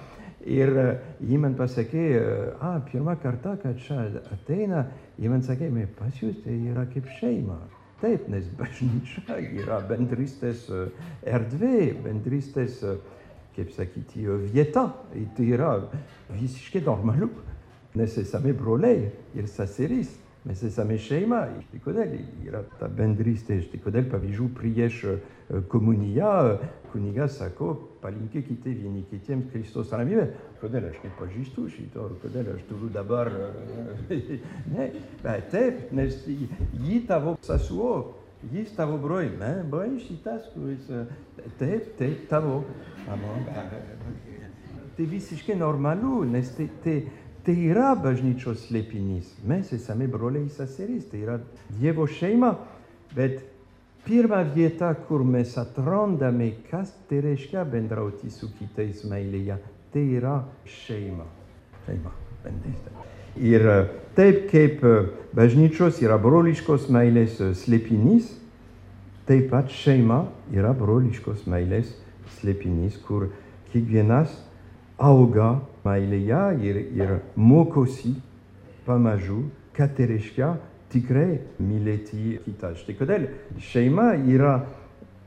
Ir 0.45 0.69
ji 1.23 1.39
man 1.41 1.55
pasakė, 1.57 2.03
a, 2.61 2.75
pirmą 2.89 3.15
kartą, 3.23 3.55
kad 3.63 3.79
čia 3.81 4.03
ateina, 4.33 4.83
ji 5.17 5.31
man 5.31 5.41
sakė, 5.45 5.71
pas 5.97 6.21
jūs 6.21 6.43
tai 6.45 6.59
yra 6.73 6.85
kaip 6.93 7.09
šeima. 7.19 7.57
Taip, 8.03 8.27
nes 8.29 8.45
bažnyčia 8.59 9.39
yra 9.63 9.79
bendrystės 9.89 10.67
erdvė, 11.25 11.93
bendrystės, 12.05 12.83
kaip 13.55 13.73
sakyti, 13.73 14.27
vieta. 14.53 14.89
Tai 15.09 15.49
yra 15.49 15.73
visiškai 16.29 16.83
normalu. 16.85 17.31
necesame 17.93 18.51
brolei, 18.51 19.11
el 19.35 19.45
s-a 19.45 19.65
seris, 19.65 20.09
necesame 20.41 20.97
sheima, 20.97 21.47
știi 21.59 21.79
codel, 21.79 22.19
era 22.47 22.57
ta 22.77 22.91
bendriste, 22.95 23.61
știi 23.61 23.79
codel, 23.79 24.03
paviju 24.03 24.49
prieș 24.53 25.05
comunia, 25.67 26.59
cuniga 26.91 27.27
saco, 27.27 27.79
palinke 27.99 28.41
kite 28.43 28.69
vini 28.69 29.05
kitem 29.09 29.43
Christos 29.51 29.91
anamive. 29.91 30.33
Codel, 30.59 30.83
aș 30.89 30.95
pas 31.17 31.29
ne, 34.75 34.91
ba 35.21 35.31
te, 35.31 35.73
ne, 35.89 36.09
sasuo, 37.39 38.15
tavo 38.75 38.97
broi, 38.97 39.31
men, 39.39 39.65
broi 39.69 40.19
te, 41.57 41.81
te, 41.97 42.09
tavo. 42.27 42.63
Te 44.95 45.03
te, 46.55 46.69
te 46.81 47.03
Tai 47.43 47.53
yra 47.59 47.89
bažnyčios 47.99 48.69
slėpinys. 48.69 49.33
Mes 49.43 49.67
esame 49.75 50.05
broliai 50.07 50.47
seserys, 50.47 51.09
tai 51.11 51.25
yra 51.25 51.41
Dievo 51.75 52.05
šeima, 52.07 52.53
bet 53.11 53.41
pirma 54.05 54.39
vieta, 54.47 54.93
kur 55.09 55.25
mes 55.27 55.51
atrandame, 55.59 56.53
kas 56.69 56.93
tai 57.09 57.19
reiškia 57.25 57.65
bendrauti 57.67 58.31
su 58.31 58.47
kitais 58.55 59.03
meilėje, 59.11 59.57
tai 59.91 60.05
yra 60.21 60.37
šeima. 60.63 61.27
Šeima, 61.83 62.13
bendrystė. 62.45 62.95
Ir 63.43 63.67
taip 64.15 64.47
kaip 64.53 64.87
bažnyčios 65.35 65.99
yra 66.05 66.15
broliškos 66.23 66.87
meilės 66.95 67.41
slėpinys, 67.59 68.31
taip 69.27 69.51
pat 69.51 69.67
šeima 69.83 70.21
yra 70.55 70.71
broliškos 70.79 71.43
meilės 71.51 71.91
slėpinys, 72.37 73.01
kur 73.03 73.33
kiekvienas 73.73 74.31
auga 74.95 75.57
Maïleya, 75.83 76.53
ir 76.53 77.19
Mokosi, 77.35 78.15
Pamaju, 78.85 79.49
Katereshka, 79.73 80.57
Tikre, 80.89 81.41
Mileti, 81.59 82.39
Kitaj. 82.45 82.85
Tekodel, 82.85 83.27
Sheima, 83.59 84.15
ira 84.15 84.65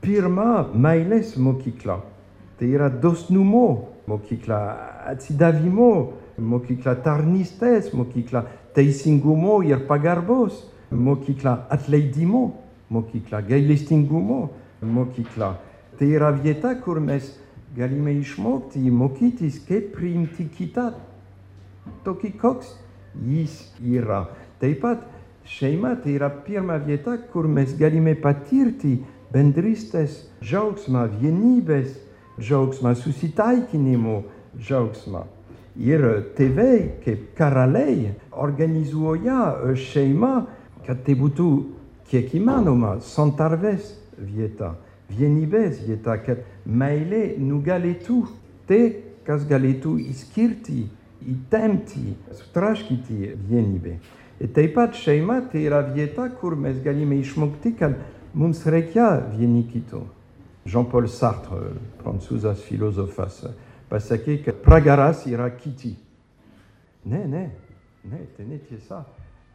Pirma, 0.01 0.69
Mailes, 0.73 1.35
Mokikla. 1.37 2.01
Te 2.57 2.65
ira 2.65 2.89
Dosnumo, 2.89 3.89
Mokikla, 4.07 5.05
Atsidavimo, 5.05 6.13
Mokikla, 6.37 6.95
Tarnistes, 6.95 7.93
Mokikla, 7.93 8.45
Teisingumo, 8.73 9.61
Irpagarbos, 9.63 10.71
Mokikla, 10.91 11.67
Atleidimo, 11.69 12.63
Mokikla, 12.89 13.41
Gailestingumo, 13.41 14.51
Mokikla. 14.81 15.59
Te 15.97 16.05
ira 16.05 16.31
Vieta, 16.31 16.75
Kurmes, 16.75 17.37
galime 17.77 18.15
išmokti, 18.17 18.81
mokytis, 18.91 19.59
kaip 19.67 19.91
priimti 19.95 20.47
kitą 20.57 20.89
tokį, 22.05 22.33
koks 22.41 22.73
jis 23.27 23.59
yra. 23.81 24.25
Taip 24.61 24.81
pat 24.81 25.05
šeima 25.47 25.93
tai 26.01 26.17
yra 26.17 26.29
pirma 26.29 26.79
vieta, 26.81 27.17
kur 27.31 27.47
mes 27.47 27.75
galime 27.77 28.15
patirti 28.19 28.97
bendrystės 29.33 30.23
džiaugsmą, 30.41 31.05
vienybės 31.21 31.93
džiaugsmą, 32.39 32.95
susitaikinimo 32.97 34.21
džiaugsmą. 34.57 35.25
Ir 35.77 36.03
tėvai, 36.37 37.01
kaip 37.03 37.33
karaliai, 37.37 38.15
organizuoja 38.33 39.75
šeimą, 39.77 40.33
kad 40.87 41.03
tai 41.05 41.13
būtų 41.19 41.49
kiek 42.09 42.33
įmanoma 42.39 42.97
santarvės 43.03 43.91
vieta, 44.17 44.73
vienybės 45.09 45.81
vieta, 45.87 46.17
kad 46.23 46.43
meilė 46.65 47.37
nugalėtų 47.39 48.21
tai, 48.67 48.81
kas 49.27 49.45
galėtų 49.47 49.97
įskirti, 50.07 50.85
įtempti, 51.27 52.15
sutraškyti 52.39 53.33
vienybę. 53.49 53.97
Ir 54.37 54.51
taip 54.53 54.75
pat 54.77 54.95
šeima 54.95 55.39
tai 55.51 55.65
yra 55.65 55.81
vieta, 55.87 56.27
kur 56.39 56.55
mes 56.59 56.77
galime 56.83 57.17
išmokti, 57.19 57.73
kad 57.79 57.97
mums 58.37 58.61
reikia 58.69 59.09
vieni 59.33 59.63
kitų. 59.71 60.03
Jean-Paul 60.67 61.07
Sartre, 61.07 61.77
prancūzas 62.01 62.59
filozofas, 62.67 63.39
pasakė, 63.89 64.41
kad 64.45 64.59
pragaras 64.65 65.23
yra 65.29 65.47
kiti. 65.55 65.93
Ne, 67.07 67.23
ne, 67.23 67.45
ne, 68.03 68.19
tai 68.35 68.45
netiesa. 68.49 69.05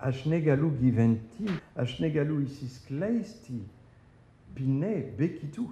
Aš 0.02 0.24
negaliu 0.26 0.72
gyventi, 0.80 1.52
aš 1.78 1.98
negaliu 2.02 2.40
įsiskleisti, 2.42 3.60
ne, 4.60 4.96
be 5.18 5.28
kitų. 5.38 5.68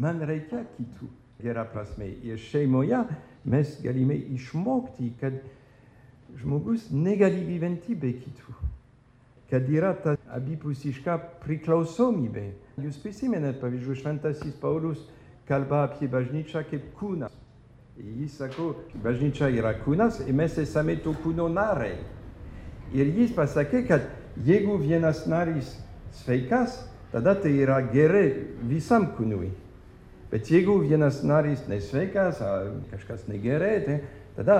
Man 0.00 0.22
reikia 0.26 0.64
kitų. 0.76 1.10
Gera 1.42 1.64
prasme. 1.68 2.08
Ir 2.24 2.38
šeimoje 2.38 3.02
mes 3.50 3.74
galime 3.82 4.16
išmokti, 4.36 5.10
kad 5.20 5.36
žmogus 6.40 6.88
negali 6.90 7.44
gyventi 7.46 7.96
be 7.98 8.14
kitų. 8.18 8.54
Kad 9.50 9.68
yra 9.70 9.92
ta 10.00 10.16
abipusiška 10.34 11.18
priklausomybė. 11.44 12.46
Jūs 12.82 12.98
prisimenat, 13.02 13.60
pavyzdžiui, 13.60 13.98
šventasis 14.00 14.56
Paulius 14.62 15.04
kalba 15.46 15.84
apie 15.88 16.08
bažnyčią 16.10 16.64
kaip 16.70 16.88
kūną. 16.98 17.28
Jis 17.94 18.38
sako, 18.40 18.72
bažnyčia 19.04 19.52
yra 19.54 19.76
kūnas 19.84 20.24
ir 20.24 20.34
mes 20.34 20.56
esame 20.58 20.96
to 21.02 21.12
kūno 21.22 21.46
nariai. 21.52 22.00
Ir 22.94 23.10
jis 23.14 23.34
pasakė, 23.36 23.84
kad 23.86 24.08
jeigu 24.46 24.74
vienas 24.80 25.24
narys 25.30 25.76
sveikas, 26.18 26.80
tada 27.14 27.36
tai 27.38 27.52
yra 27.62 27.78
gerai 27.94 28.26
visam 28.66 29.06
kūnui. 29.14 29.52
Bet 30.32 30.48
jeigu 30.50 30.80
vienas 30.82 31.20
narys 31.22 31.60
nesveikas, 31.70 32.40
ar 32.42 32.72
kažkas 32.90 33.28
negerai, 33.30 33.76
tai 33.86 34.00
tada 34.34 34.56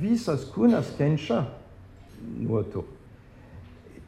visas 0.00 0.46
kūnas 0.54 0.94
kenčia 0.96 1.42
nuo 2.40 2.62
to. 2.72 2.86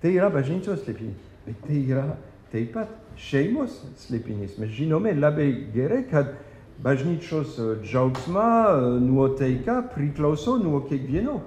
Tai 0.00 0.14
yra 0.14 0.31
bažnyčios 0.33 0.81
slėpinys, 0.87 1.28
bet 1.44 1.61
tai 1.66 1.83
yra 1.83 2.07
taip 2.54 2.72
pat 2.72 2.94
šeimos 3.20 3.83
slėpinys. 4.00 4.57
Mes 4.62 4.72
žinome 4.72 5.12
labai 5.18 5.50
gerai, 5.74 6.07
kad 6.09 6.33
bažnyčios 6.81 7.59
džiaugsma, 7.83 8.78
nuotaika 9.04 9.83
priklauso 9.92 10.57
nuo 10.62 10.81
kiekvieno. 10.88 11.42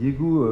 Jeigu 0.00 0.46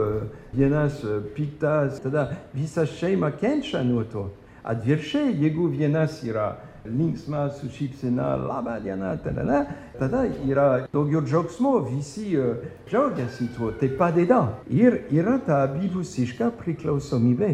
vienas 0.53 1.01
piktas, 1.33 2.03
tada 2.05 2.27
visa 2.53 2.85
šeima 2.85 3.33
kenčia 3.41 3.81
nuo 3.87 4.05
to. 4.05 4.27
Atvirkščiai, 4.71 5.35
jeigu 5.43 5.69
vienas 5.73 6.21
yra 6.23 6.53
linksma, 6.85 7.49
su 7.51 7.69
šypsena, 7.69 8.37
laba 8.37 8.79
diena, 8.81 9.17
tada, 9.21 9.65
tada 9.99 10.25
yra 10.49 10.87
daugiau 10.93 11.23
džiaugsmo, 11.27 11.79
visi 11.91 12.37
uh, 12.39 12.57
džiaugiasi 12.89 13.49
tuo, 13.57 13.73
tai 13.73 13.91
padeda. 13.99 14.41
Ir 14.71 15.03
yra 15.13 15.39
ta 15.45 15.65
abipusiška 15.67 16.53
priklausomybė 16.63 17.51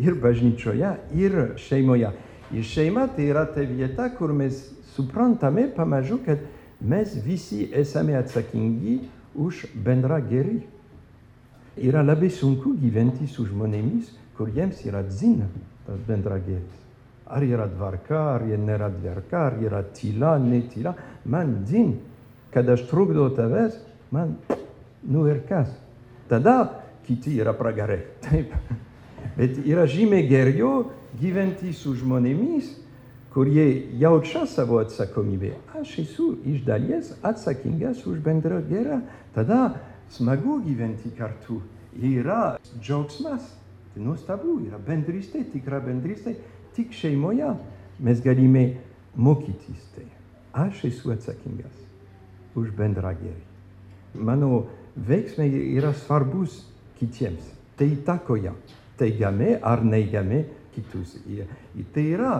ir 0.00 0.18
bažnyčioje, 0.22 0.94
ir 1.18 1.38
šeimoje. 1.60 2.12
Ir 2.52 2.64
šeima 2.68 3.06
tai 3.16 3.28
yra 3.32 3.46
ta 3.48 3.64
vieta, 3.64 4.08
kur 4.16 4.32
mes 4.36 4.62
suprantame 4.94 5.68
pamažu, 5.76 6.18
kad 6.24 6.38
mes 6.80 7.14
visi 7.24 7.68
esame 7.72 8.16
atsakingi 8.18 9.00
už 9.34 9.66
bendrą 9.74 10.20
gėrį. 10.28 10.60
Yra 11.80 12.02
labai 12.04 12.28
sunku 12.30 12.74
gyventi 12.76 13.26
su 13.26 13.46
žmonėmis, 13.48 14.10
kuriems 14.36 14.82
yra 14.84 15.00
dzin 15.06 15.40
tas 15.86 16.00
bendra 16.06 16.36
gėris. 16.42 16.80
Ar 17.32 17.44
yra 17.46 17.64
tvarka, 17.70 18.18
ar 18.34 18.44
nėra 18.44 18.90
tvarka, 18.92 19.46
ar 19.46 19.56
yra 19.62 19.80
tyla, 19.96 20.36
netyla. 20.38 20.92
Man 21.24 21.62
dzin, 21.64 21.94
kad 22.52 22.68
aš 22.68 22.84
trukdau 22.90 23.30
tavęs, 23.32 23.78
man 24.12 24.36
nu 25.08 25.24
ir 25.30 25.40
kas. 25.48 25.70
Tada 26.28 26.84
kiti 27.06 27.38
yra 27.40 27.54
pragarai. 27.56 28.02
Taip. 28.20 28.52
Bet 29.36 29.62
yra 29.64 29.86
žymiai 29.88 30.28
geriau 30.28 30.90
gyventi 31.16 31.72
su 31.72 31.94
žmonėmis, 31.96 32.68
kurie 33.32 33.64
jaučia 33.96 34.44
savo 34.46 34.76
atsakomybę. 34.82 35.54
Aš 35.80 35.98
esu 36.04 36.34
iš 36.44 36.66
dalies 36.68 37.14
atsakingas 37.24 38.04
už 38.06 38.20
bendrą 38.20 38.60
gerą. 38.68 39.00
Tada 39.32 39.72
smagu 40.12 40.60
gyventi 40.66 41.12
kartu. 41.18 41.60
Yra 41.96 42.56
džiaugsmas. 42.80 43.50
Tai 43.92 44.00
nuostabu, 44.00 44.56
yra 44.64 44.78
bendrystė, 44.80 45.42
tikra 45.52 45.82
bendrystė 45.84 46.38
tik 46.72 46.94
šeimoje 46.96 47.50
mes 48.00 48.20
galime 48.24 48.64
mokytis 49.16 49.84
tai. 49.94 50.06
Aš 50.52 50.84
esu 50.88 51.12
atsakingas 51.12 51.76
už 52.56 52.72
bendrą 52.76 53.12
gėrį. 53.16 53.44
Mano 54.20 54.66
veiksmai 54.96 55.48
yra 55.76 55.92
svarbus 55.96 56.62
kitiems. 56.98 57.44
Tai 57.76 57.88
įtakoja 57.88 58.52
teigiamai 59.00 59.54
ar 59.64 59.84
neigiamai 59.84 60.42
kitus. 60.74 61.16
Ir, 61.28 61.48
tai 61.94 62.04
yra 62.12 62.34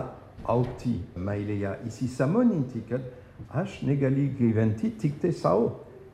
aukti 0.49 0.93
meilėje, 1.17 1.73
įsisamoninti, 1.89 2.83
kad 2.89 3.05
aš 3.53 3.81
negaliu 3.87 4.29
gyventi 4.37 4.91
tik 5.01 5.17
tai 5.21 5.33
savo, 5.33 5.71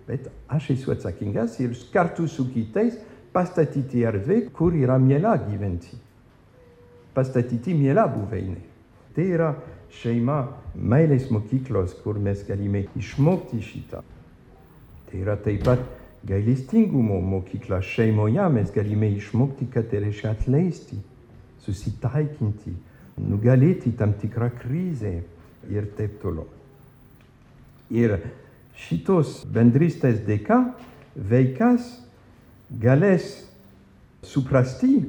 bet 0.10 0.28
aš 0.50 0.74
esu 0.76 0.92
atsakingas 0.98 1.60
ir 1.62 1.78
kartu 1.94 2.28
su 2.28 2.50
kitais 2.50 2.98
pastatyti 3.34 4.02
erdvę, 4.10 4.48
kur 4.52 4.74
yra 4.74 4.98
miela 4.98 5.38
gyventi 5.38 6.00
pastatyti 7.20 7.76
miela 7.76 8.08
buveinė. 8.10 8.62
Tai 9.16 9.26
yra 9.26 9.54
šeima 10.00 10.40
meilės 10.76 11.30
mokyklos, 11.34 11.96
kur 12.04 12.20
mes 12.22 12.44
galime 12.48 12.86
išmokti 13.00 13.62
šitą. 13.66 14.04
Tai 15.10 15.24
yra 15.24 15.36
taip 15.42 15.66
pat 15.66 15.82
gailestingumo 16.30 17.20
mokykla 17.26 17.82
šeimoje, 17.86 18.46
mes 18.54 18.72
galime 18.76 19.10
išmokti, 19.18 19.70
kad 19.74 19.90
tai 19.90 20.04
reiškia 20.06 20.36
atleisti, 20.36 21.00
susitaikinti, 21.66 22.76
nugalėti 23.20 23.96
tam 24.00 24.14
tikrą 24.20 24.52
krizę 24.62 25.16
ir 25.70 25.90
taip 25.98 26.20
toliau. 26.22 26.48
Ir 27.90 28.20
šitos 28.86 29.44
bendrystės 29.52 30.22
dėka 30.28 30.60
vaikas 31.16 31.98
galės 32.82 33.32
suprasti, 34.26 35.04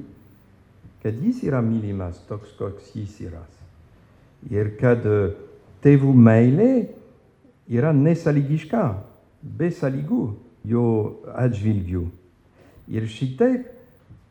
kad 1.02 1.16
jis 1.22 1.44
yra 1.46 1.62
mylimas 1.64 2.20
toks, 2.28 2.52
koks 2.58 2.92
jis 2.96 3.16
yra. 3.28 3.42
Ir 4.50 4.74
kad 4.80 5.04
tėvų 5.84 6.12
meilė 6.16 6.72
yra 7.70 7.92
nesąlygiška, 7.96 8.84
be 9.42 9.70
sąlygų 9.72 10.22
jo 10.68 10.86
atžvilgių. 11.40 12.04
Ir 12.90 13.06
šitaip 13.08 13.68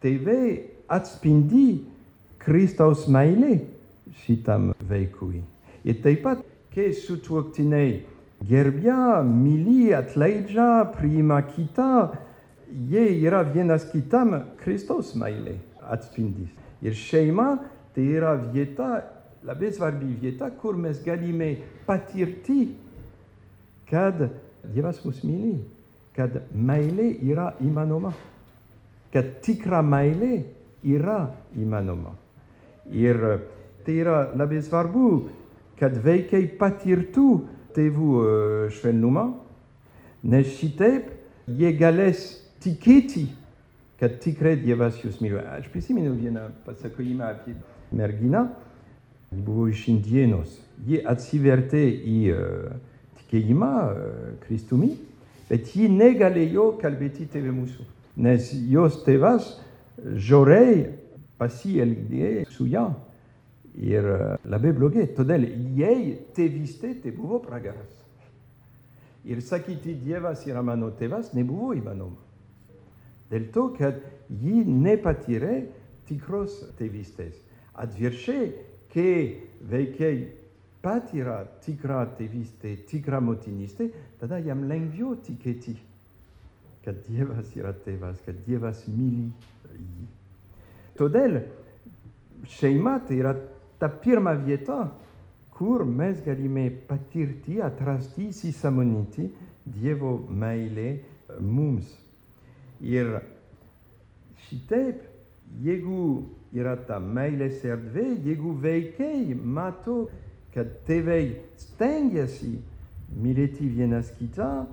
tėvai 0.04 0.70
atspindi 0.92 1.82
Kristaus 2.42 3.08
meilę 3.12 3.60
šitam 4.26 4.74
vaikui. 4.90 5.42
Ir 5.86 6.00
taip 6.04 6.24
pat, 6.26 6.42
kai 6.74 6.92
sutuoktiniai 6.94 8.02
gerbia, 8.46 9.22
myli, 9.24 9.94
atleidžia, 9.96 10.86
priima 10.96 11.42
kitą, 11.44 12.10
jie 12.90 13.06
yra 13.26 13.44
vienas 13.44 13.88
kitam 13.92 14.36
Kristaus 14.62 15.16
meilė 15.18 15.58
atspindys. 15.90 16.52
Ir 16.86 16.96
šeima 16.96 17.58
tai 17.96 18.06
yra 18.16 18.36
vieta, 18.40 19.02
labai 19.44 19.72
svarbi 19.76 20.14
vieta, 20.22 20.52
kur 20.52 20.78
mes 20.80 21.02
galime 21.04 21.56
patirti, 21.88 22.70
kad 23.90 24.30
Dievas 24.60 25.00
mus 25.06 25.22
myli, 25.24 25.56
kad 26.14 26.34
meilė 26.52 27.14
yra 27.32 27.54
įmanoma, 27.64 28.12
kad 29.14 29.38
tikra 29.44 29.80
meilė 29.82 30.44
yra 30.84 31.30
įmanoma. 31.58 32.12
Ir 32.92 33.18
tai 33.86 33.96
yra 34.02 34.18
labai 34.36 34.60
svarbu, 34.66 35.08
kad 35.80 35.96
vaikai 36.04 36.44
patirtų 36.60 37.30
tėvų 37.76 38.14
švelnumą, 38.78 39.26
nes 40.30 40.56
šitaip 40.60 41.12
jie 41.60 41.74
galės 41.80 42.32
tikėti 42.64 43.28
kad 44.00 44.16
tikrai 44.24 44.56
Dievas 44.60 45.00
jūs 45.04 45.20
myli. 45.20 45.42
Aš 45.58 45.68
prisimenu 45.74 46.14
vieną 46.16 46.48
pasakojimą 46.66 47.26
apie 47.28 47.56
merginą, 47.92 48.46
buvo 49.32 49.68
iš 49.70 49.86
Indienos. 49.92 50.56
Ji 50.88 51.02
atsivertė 51.04 51.84
į 51.84 52.20
uh, 52.32 52.78
tikėjimą 53.20 53.74
uh, 53.84 54.14
Kristumi, 54.46 54.94
bet 55.50 55.74
ji 55.76 55.90
negalėjo 55.92 56.72
kalbėti 56.80 57.28
tėvė 57.34 57.52
mūsų, 57.58 57.88
nes 58.24 58.54
jos 58.72 59.02
tėvas 59.04 59.58
žiauriai 60.00 60.86
pasielgė 61.40 62.46
su 62.56 62.70
ją 62.72 62.88
ir 63.80 64.06
uh, 64.06 64.36
labai 64.50 64.74
blogai. 64.76 65.08
Todėl 65.16 65.48
jai 65.78 66.18
tėvystė 66.36 66.96
tai 67.04 67.14
buvo 67.16 67.40
pragaras. 67.44 67.96
Ir 69.30 69.42
sakyti 69.44 69.98
Dievas 70.00 70.46
yra 70.48 70.64
mano 70.66 70.92
tėvas 70.96 71.34
nebuvo 71.36 71.74
įmanoma. 71.78 72.28
Dėl 73.30 73.50
to, 73.54 73.68
kad 73.78 74.00
ji 74.30 74.64
nepatyrė 74.66 75.62
tikros 76.10 76.56
tėvystės. 76.80 77.36
Atvirkščiai, 77.80 78.48
kai 78.90 79.14
vaikai 79.70 80.14
patyrą 80.82 81.44
tikrą 81.66 82.02
tėvystę, 82.18 82.74
tikrą 82.90 83.20
motinystę, 83.22 83.90
tada 84.20 84.40
jam 84.42 84.64
lengviau 84.70 85.14
tikėti, 85.26 85.76
kad 86.86 87.04
Dievas 87.06 87.52
yra 87.60 87.76
tėvas, 87.86 88.24
kad 88.26 88.40
Dievas 88.48 88.86
myli 88.88 89.28
jį. 89.76 90.08
Todėl 90.98 91.42
šeima 92.58 92.98
tai 93.08 93.20
yra 93.22 93.36
ta 93.80 93.90
pirma 93.90 94.34
vieta, 94.36 94.90
kur 95.56 95.86
mes 95.86 96.22
galime 96.24 96.70
patirti, 96.88 97.60
atrasti, 97.62 98.30
įsisamoninti 98.30 99.30
Dievo 99.70 100.16
meilę 100.32 100.96
mums. 101.40 101.92
Ir 102.82 103.20
šitaip, 104.48 105.04
jeigu 105.62 106.24
yra 106.56 106.78
ta 106.88 106.98
meilės 107.04 107.62
erdvė, 107.68 108.08
jeigu 108.26 108.56
vaikai 108.64 109.36
mato, 109.36 110.08
kad 110.56 110.72
tėvai 110.88 111.36
stengiasi 111.60 112.56
mylėti 113.20 113.70
vienas 113.70 114.10
kitą 114.18 114.66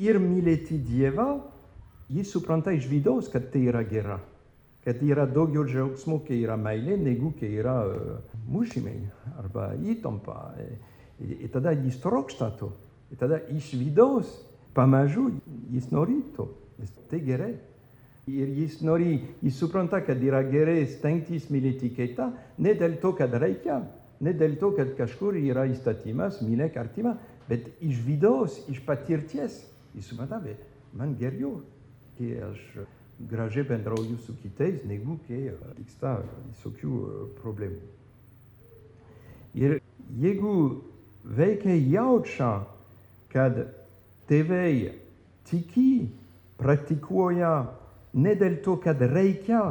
ir 0.00 0.20
mylėti 0.22 0.78
Dievą, 0.86 1.28
jis 2.08 2.30
supranta 2.32 2.72
iš 2.72 2.88
vidaus, 2.88 3.28
kad 3.28 3.50
tai 3.52 3.66
yra 3.68 3.82
gera. 3.84 4.18
Kad 4.84 5.02
yra 5.02 5.26
daugiau 5.26 5.64
džiaugsmo, 5.66 6.20
kai 6.26 6.38
yra 6.44 6.56
meilė, 6.56 6.96
negu 7.00 7.32
kai 7.38 7.50
yra 7.60 7.80
uh, 7.84 8.36
mušimai 8.48 8.96
arba 9.42 9.72
įtampa. 9.76 10.36
Ir 11.18 11.50
tada 11.52 11.74
jis 11.74 11.98
trokšta 12.02 12.52
to. 12.60 12.70
Ir 13.10 13.18
tada 13.20 13.40
iš 13.52 13.72
vidaus 13.80 14.30
pamažu 14.76 15.30
jis 15.72 15.90
nori 15.90 16.20
to. 16.36 16.48
Tai 17.10 17.20
gerai. 17.24 17.54
Ir 18.28 18.50
jis 18.52 18.82
nori, 18.84 19.22
jis 19.40 19.56
supranta, 19.56 20.02
kad 20.04 20.20
yra 20.22 20.42
gerai 20.44 20.82
stengtis 20.92 21.48
mylėti 21.48 21.88
kitą, 21.96 22.28
ne 22.60 22.74
dėl 22.76 22.98
to, 23.00 23.14
kad 23.16 23.32
reikia, 23.40 23.80
ne 24.20 24.34
dėl 24.36 24.58
to, 24.60 24.74
kad 24.76 24.92
kažkur 24.98 25.38
yra 25.40 25.64
įstatymas, 25.70 26.42
mylėk 26.44 26.76
artimą, 26.76 27.14
bet 27.48 27.70
iš 27.80 28.02
vidaus, 28.04 28.60
iš 28.68 28.82
patirties. 28.84 29.62
Jis 29.96 30.12
supranta, 30.12 30.42
bet 30.44 30.60
man 30.92 31.16
geriau, 31.16 31.62
kai 32.18 32.36
aš 32.50 32.60
gražiai 33.18 33.66
bendrauju 33.66 34.18
su 34.22 34.34
kitais, 34.42 34.84
negu 34.86 35.18
kai 35.26 35.50
vyksta 35.78 36.18
visokių 36.52 36.98
problemų. 37.40 37.80
Ir 39.58 39.78
jeigu 40.20 40.54
vaikai 41.24 41.78
jaučia, 41.90 42.52
kad 43.32 43.58
tėvai 44.28 44.94
tiki, 45.48 46.08
praktikuoja 46.60 47.52
ne 48.14 48.34
dėl 48.38 48.60
to, 48.64 48.76
kad 48.82 49.02
reikia, 49.02 49.62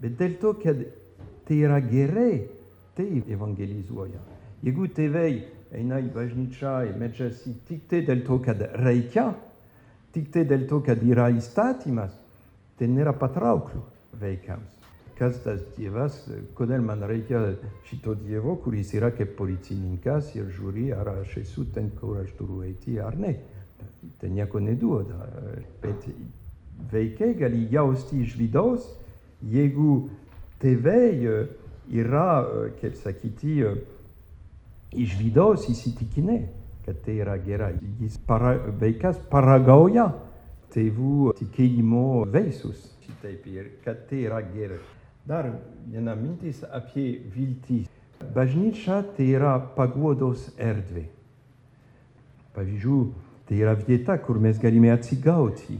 bet 0.00 0.18
dėl 0.20 0.36
to, 0.42 0.54
kad 0.60 0.82
tai 1.48 1.62
yra 1.64 1.80
gerai, 1.82 2.44
tai 2.96 3.08
evangelizuoja. 3.32 4.20
Jeigu 4.60 4.90
tėvai 4.92 5.30
eina 5.72 6.00
į 6.02 6.10
bažnyčią 6.14 6.74
ir 6.90 6.98
medžiasi 7.00 7.54
tik 7.68 7.86
tai 7.88 8.02
dėl 8.06 8.24
to, 8.26 8.40
kad 8.44 8.60
reikia, 8.82 9.30
tik 10.14 10.30
tai 10.34 10.44
dėl 10.48 10.66
to, 10.68 10.82
kad 10.84 11.02
yra 11.06 11.30
įstatymas, 11.32 12.12
tai 12.80 12.88
nėra 12.88 13.12
patrauklu 13.12 13.82
vaikams. 14.20 14.78
Kas 15.20 15.36
tas 15.44 15.60
Dievas, 15.76 16.14
kodėl 16.56 16.80
man 16.80 17.02
reikia 17.04 17.42
šito 17.84 18.14
Dievo, 18.16 18.54
kuris 18.64 18.94
yra 18.96 19.10
kaip 19.12 19.34
policininkas 19.36 20.30
ir 20.32 20.48
žiūri, 20.56 20.86
ar 20.96 21.10
aš 21.12 21.36
esu 21.42 21.66
ten, 21.74 21.90
kur 21.98 22.22
aš 22.22 22.32
turiu 22.38 22.62
eiti 22.64 22.96
ar 23.04 23.18
ne. 23.20 23.34
Tai 24.16 24.30
nieko 24.32 24.62
neduoda. 24.64 25.26
Bet 25.82 26.06
vaikai 26.88 27.34
gali 27.36 27.66
jausti 27.68 28.22
iš 28.24 28.38
vidaus, 28.40 28.86
jeigu 29.44 30.06
tėvai 30.64 31.12
yra, 32.00 32.30
kaip 32.80 32.96
sakyti, 33.02 33.60
iš 34.96 35.18
vidaus 35.20 35.68
įsitikinę, 35.68 36.40
kad 36.86 37.04
tai 37.04 37.20
yra 37.20 37.36
gerai. 37.44 37.74
Jis 38.00 38.16
para, 38.24 38.56
vaikas 38.80 39.20
paragauja 39.28 40.08
tėvų 40.74 41.34
tikėjimo 41.38 42.24
vaisius. 42.32 42.82
Šitaip 43.04 43.46
ir 43.50 43.70
kad 43.84 44.06
tai 44.08 44.24
yra 44.28 44.40
gerai. 44.52 44.80
Dar 45.26 45.50
viena 45.90 46.14
mintis 46.16 46.62
apie 46.64 47.20
viltį. 47.34 47.84
Bažnyčia 48.34 49.00
tai 49.16 49.30
yra 49.36 49.54
paguodos 49.76 50.50
erdvė. 50.60 51.06
Pavyzdžiui, 52.56 53.12
tai 53.48 53.60
yra 53.62 53.76
vieta, 53.78 54.18
kur 54.20 54.40
mes 54.42 54.58
galime 54.60 54.90
atsigauti, 54.92 55.78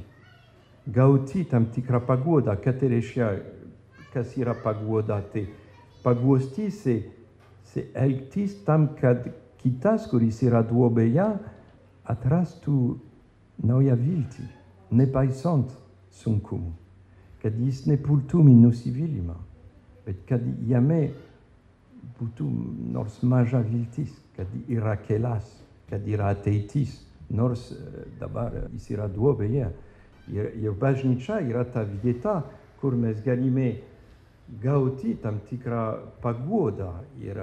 gauti 0.87 1.45
tam 1.51 1.67
tikrą 1.75 2.01
paguodą. 2.07 2.55
Ką 2.63 2.75
tai 2.81 2.93
reiškia, 2.95 3.31
kas 4.15 4.37
yra 4.39 4.55
paguoda? 4.55 5.21
Tai 5.33 5.45
paguosti, 6.05 6.71
c'est 6.71 7.93
elgtis 7.95 8.57
tam, 8.65 8.89
kad 9.01 9.29
kitas, 9.61 10.07
kuris 10.11 10.41
yra 10.47 10.63
duobėje, 10.67 11.29
atrastų 12.11 12.81
naują 13.67 13.97
viltį, 13.99 14.47
nepaisant 14.95 15.73
sunkumų. 16.21 16.73
Kad 17.41 17.57
jis 17.57 17.87
nepultų 17.89 18.43
į 18.51 18.57
nusivylimą, 18.61 19.37
bet 20.05 20.25
kad 20.29 20.45
jame 20.69 21.03
būtų 22.19 22.47
nors 22.93 23.21
maža 23.23 23.63
viltis, 23.65 24.13
kad 24.37 24.51
yra 24.69 24.97
kelias, 25.07 25.47
kad 25.89 26.05
yra 26.09 26.35
ateitis, 26.35 26.99
nors 27.31 27.71
dabar 28.21 28.67
jis 28.75 28.91
yra 28.93 29.09
duobėje. 29.09 29.71
Ir, 30.31 30.51
ir 30.63 30.75
bažnyčia 30.79 31.41
yra 31.43 31.65
ta 31.65 31.83
vieta, 32.03 32.43
kur 32.81 32.95
mes 32.97 33.19
galime 33.25 33.73
gauti 34.63 35.15
tam 35.23 35.41
tikrą 35.49 35.85
paguodą 36.23 36.93
ir 37.23 37.41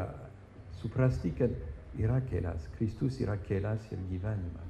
suprasti, 0.81 1.33
kad 1.37 1.51
yra 1.97 2.21
kelias, 2.29 2.67
Kristus 2.77 3.19
yra 3.23 3.37
kelias 3.47 3.85
ir 3.91 3.99
gyvenimas. 4.11 4.69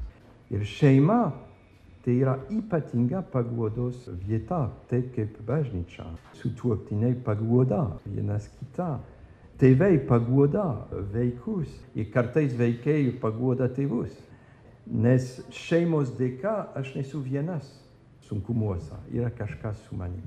Ir 0.53 0.63
šeima 0.63 1.33
tai 2.08 2.22
yra 2.22 2.39
ypatinga 2.48 3.20
paguodos 3.34 4.06
vieta, 4.08 4.72
taip 4.88 5.10
kaip 5.12 5.41
bažnyčia. 5.43 6.06
Sutuoktiniai 6.39 7.17
paguoda 7.20 7.82
vienas 8.06 8.46
kitą. 8.48 9.02
Tėvai 9.60 9.98
paguoda 10.08 10.63
vaikus 11.12 11.74
ir 12.00 12.08
kartais 12.13 12.54
vaikai 12.56 13.10
paguoda 13.20 13.67
tėvus. 13.67 14.13
Nes 14.88 15.34
šeimos 15.52 16.13
dėka 16.15 16.54
aš 16.80 16.93
nesu 16.96 17.20
vienas 17.26 17.67
sunkumuose, 18.24 18.96
yra 19.12 19.28
kažkas 19.36 19.82
su 19.89 19.98
manim. 20.00 20.24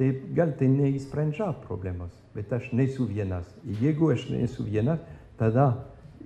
Tai 0.00 0.08
gal 0.34 0.56
tai 0.58 0.66
neįsprendžia 0.72 1.52
problemos, 1.62 2.10
bet 2.34 2.50
aš 2.58 2.72
nesu 2.74 3.06
vienas. 3.06 3.46
Jeigu 3.78 4.10
aš 4.16 4.26
nesu 4.34 4.66
vienas, 4.66 4.98
tada 5.38 5.68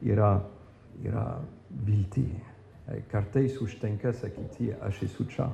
yra, 0.01 0.39
yra 1.05 1.27
viltį. 1.85 2.52
Kartais 3.13 3.61
užtenka 3.63 4.13
sakyti, 4.13 4.73
aš 4.83 5.03
esu 5.09 5.27
čia. 5.31 5.49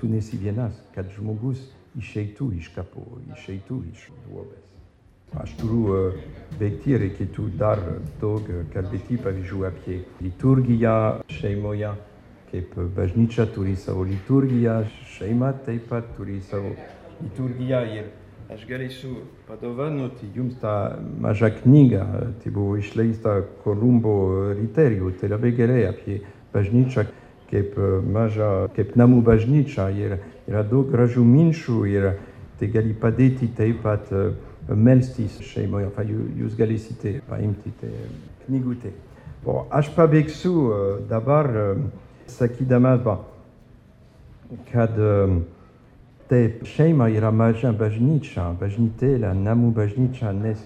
Tu 0.00 0.08
nesi 0.10 0.36
vienas, 0.36 0.76
kad 0.94 1.08
žmogus 1.14 1.62
išeitų 1.98 2.50
iš 2.58 2.70
kapo, 2.74 3.04
išeitų 3.36 3.80
iš 3.92 4.08
duobės. 4.26 4.72
Aš 5.40 5.54
turiu 5.58 5.84
uh, 5.90 6.24
veikti, 6.60 6.98
reikėtų 7.00 7.46
dar 7.58 7.80
daug 8.20 8.50
kalbėti, 8.74 9.18
pavyzdžiui, 9.22 9.62
apie 9.70 10.02
liturgiją 10.22 10.96
šeimoje 11.32 11.94
kaip 12.54 12.74
bažnyčia 12.96 13.46
turi 13.50 13.74
savo 13.76 14.04
liturgiją, 14.06 14.84
šeima 15.16 15.52
taip 15.66 15.88
pat 15.90 16.12
turi 16.16 16.36
savo 16.46 16.70
liturgiją 17.18 17.80
ir 17.96 18.12
aš 18.54 18.62
galėsiu 18.68 19.14
padovanoti 19.48 20.28
jums 20.36 20.60
tą 20.62 20.74
mažą 21.24 21.50
knygą, 21.56 22.04
tai 22.44 22.52
buvo 22.54 22.76
išleista 22.78 23.40
Kolumbo 23.64 24.14
riterijų, 24.60 25.10
tai 25.18 25.32
labai 25.32 25.50
gerai 25.56 25.80
apie 25.88 26.20
bažnyčią 26.54 27.06
kaip 27.50 27.76
mažą, 28.10 28.50
kaip 28.76 28.94
namų 28.98 29.20
bažnyčia 29.26 29.88
ir 29.94 30.18
yra 30.48 30.64
daug 30.66 30.90
gražių 30.92 31.24
minčių 31.26 31.78
ir 31.90 32.08
tai 32.58 32.70
gali 32.72 32.94
padėti 32.94 33.50
taip 33.56 33.82
pat 33.84 34.10
melstis 34.68 35.40
šeimoje, 35.44 35.90
jūs 36.40 36.54
galėsite 36.56 37.18
paimti 37.28 37.72
knygutę. 38.46 38.94
O 39.44 39.66
aš 39.70 39.90
pabaigsiu 39.92 40.54
dabar 41.08 41.50
sakydamas, 42.32 43.02
va, 43.04 43.18
kad 44.70 44.96
taip 46.30 46.64
šeima 46.64 47.10
yra 47.12 47.30
maža 47.34 47.74
bažnyčia, 47.76 48.54
bažnytėlė, 48.60 49.34
namų 49.36 49.74
bažnyčia, 49.76 50.32
nes 50.32 50.64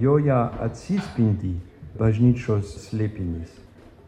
joje 0.00 0.38
atsispindi 0.64 1.58
bažnyčios 1.98 2.72
slėpinys. 2.86 3.63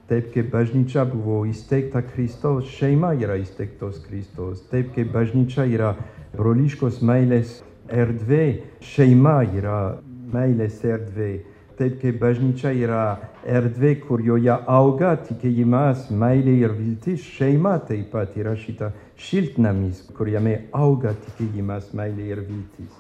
Taip 0.07 0.29
kaip 0.31 0.53
bažnyčia 0.53 1.03
buvo 1.11 1.41
įsteigta 1.51 1.99
Kristos, 2.07 2.69
šeima 2.71 3.11
yra 3.19 3.41
įsteigtos 3.43 3.99
Kristos. 4.05 4.61
Taip 4.71 4.93
kaip 4.95 5.11
bažnyčia 5.11 5.65
yra 5.67 5.97
broliškos 6.37 7.01
meilės 7.03 7.57
erdvė, 7.91 8.45
šeima 8.87 9.41
yra 9.59 9.99
meilės 10.33 10.83
erdvė. 10.85 11.33
taip 11.77 11.99
kaip 12.01 12.17
bažnyčia 12.21 12.71
yra 12.73 13.19
erdvė, 13.45 13.91
kur 14.07 14.23
joje 14.25 14.55
auga 14.67 15.11
tikėjimas, 15.27 16.07
meilė 16.09 16.55
ir 16.63 16.73
viltis, 16.73 17.21
šeima 17.37 17.75
taip 17.85 18.09
pat 18.15 18.33
yra 18.41 18.55
šita 18.57 18.93
šiltnamis, 19.21 20.07
kuriame 20.17 20.71
auga 20.73 21.13
tikėjimas, 21.27 21.93
meilė 21.93 22.31
ir 22.33 22.41
viltis. 22.47 22.97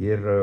Ir 0.00 0.24
e, 0.32 0.38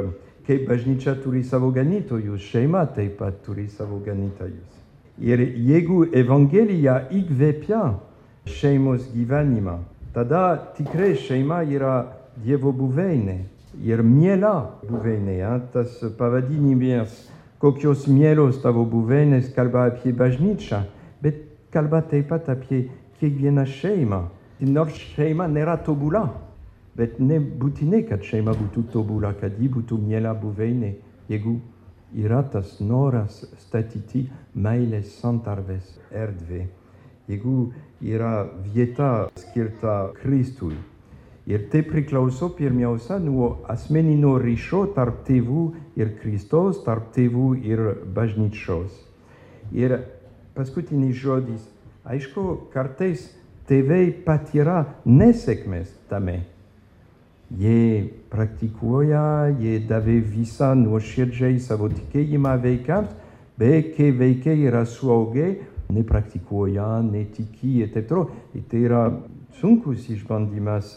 kaip 0.45 0.70
bažnyčia 0.70 1.16
turi 1.24 1.41
savo 1.43 1.72
ganytojus, 1.74 2.45
šeima 2.51 2.86
taip 2.93 3.18
pat 3.24 3.41
turi 3.45 3.66
savo 3.74 3.97
ganytojus. 4.06 4.72
Ir 5.22 5.39
jeigu 5.68 6.07
Evangelija 6.09 7.03
įkvėpia 7.14 7.84
šeimos 8.49 9.05
gyvenimą, 9.14 9.78
tada 10.16 10.57
tikrai 10.78 11.14
šeima 11.22 11.61
yra 11.70 11.97
Dievo 12.43 12.72
buveinė 12.74 13.43
ir 13.86 14.01
miela 14.01 14.80
buveinė. 14.89 15.38
Tas 15.74 15.99
pavadinimas 16.18 17.14
kokios 17.61 18.07
mielos 18.09 18.57
tavo 18.64 18.84
buveinės 18.89 19.51
kalba 19.55 19.88
apie 19.91 20.11
bažnyčią, 20.18 20.82
bet 21.22 21.43
kalba 21.72 22.01
taip 22.01 22.28
pat 22.34 22.49
apie 22.51 22.88
kiekvieną 23.22 23.68
šeimą. 23.70 24.24
Nors 24.64 24.97
šeima 25.14 25.45
nėra 25.51 25.78
tobula, 25.86 26.26
bet 26.97 27.20
nebūtinai, 27.20 28.03
kad 28.09 28.26
šeima 28.26 28.53
būtų 28.57 28.88
tobula, 28.93 29.34
kad 29.39 29.55
ji 29.59 29.70
būtų 29.72 29.97
miela 29.99 30.34
buveinė, 30.39 30.93
jeigu 31.32 31.57
yra 32.14 32.43
tas 32.53 32.78
noras 32.80 33.41
statyti 33.64 34.28
meilės 34.53 35.18
santarvės 35.20 35.97
erdvė, 36.14 36.68
jeigu 37.28 37.72
yra 38.01 38.47
vieta 38.74 39.30
skirta 39.39 40.14
Kristui. 40.22 40.78
Ir 41.49 41.66
tai 41.72 41.82
priklauso 41.84 42.53
pirmiausia 42.55 43.18
nuo 43.20 43.66
asmeninio 43.68 44.38
ryšio 44.39 44.86
tarp 44.95 45.26
tėvų 45.28 45.64
ir 45.99 46.14
Kristos, 46.22 46.80
tarp 46.86 47.09
tėvų 47.16 47.49
ir 47.68 47.84
bažnyčios. 48.16 48.93
Ir 49.76 49.97
paskutinis 50.55 51.20
žodis, 51.20 51.66
aišku, 52.07 52.70
kartais 52.72 53.28
tėvai 53.68 54.14
patyrą 54.24 54.86
nesėkmės 55.03 55.91
tame. 56.07 56.43
Jie 57.54 58.10
praktikuoja, 58.34 59.51
jie 59.62 59.78
davė 59.86 60.16
visą 60.26 60.72
nuoširdžiai 60.80 61.60
savo 61.62 61.86
tikėjimą 61.91 62.56
vaikams, 62.64 63.12
bet 63.62 63.91
kai 63.97 64.10
vaikai 64.18 64.56
yra 64.66 64.82
suaugę, 64.89 65.51
nepraktikuoja, 65.93 66.88
netiki 67.06 67.84
ir 67.84 67.91
taip 67.93 68.10
toliau. 68.10 68.32
Ir 68.58 68.66
tai 68.72 68.82
yra 68.88 69.04
sunkus 69.60 70.10
išbandymas 70.10 70.95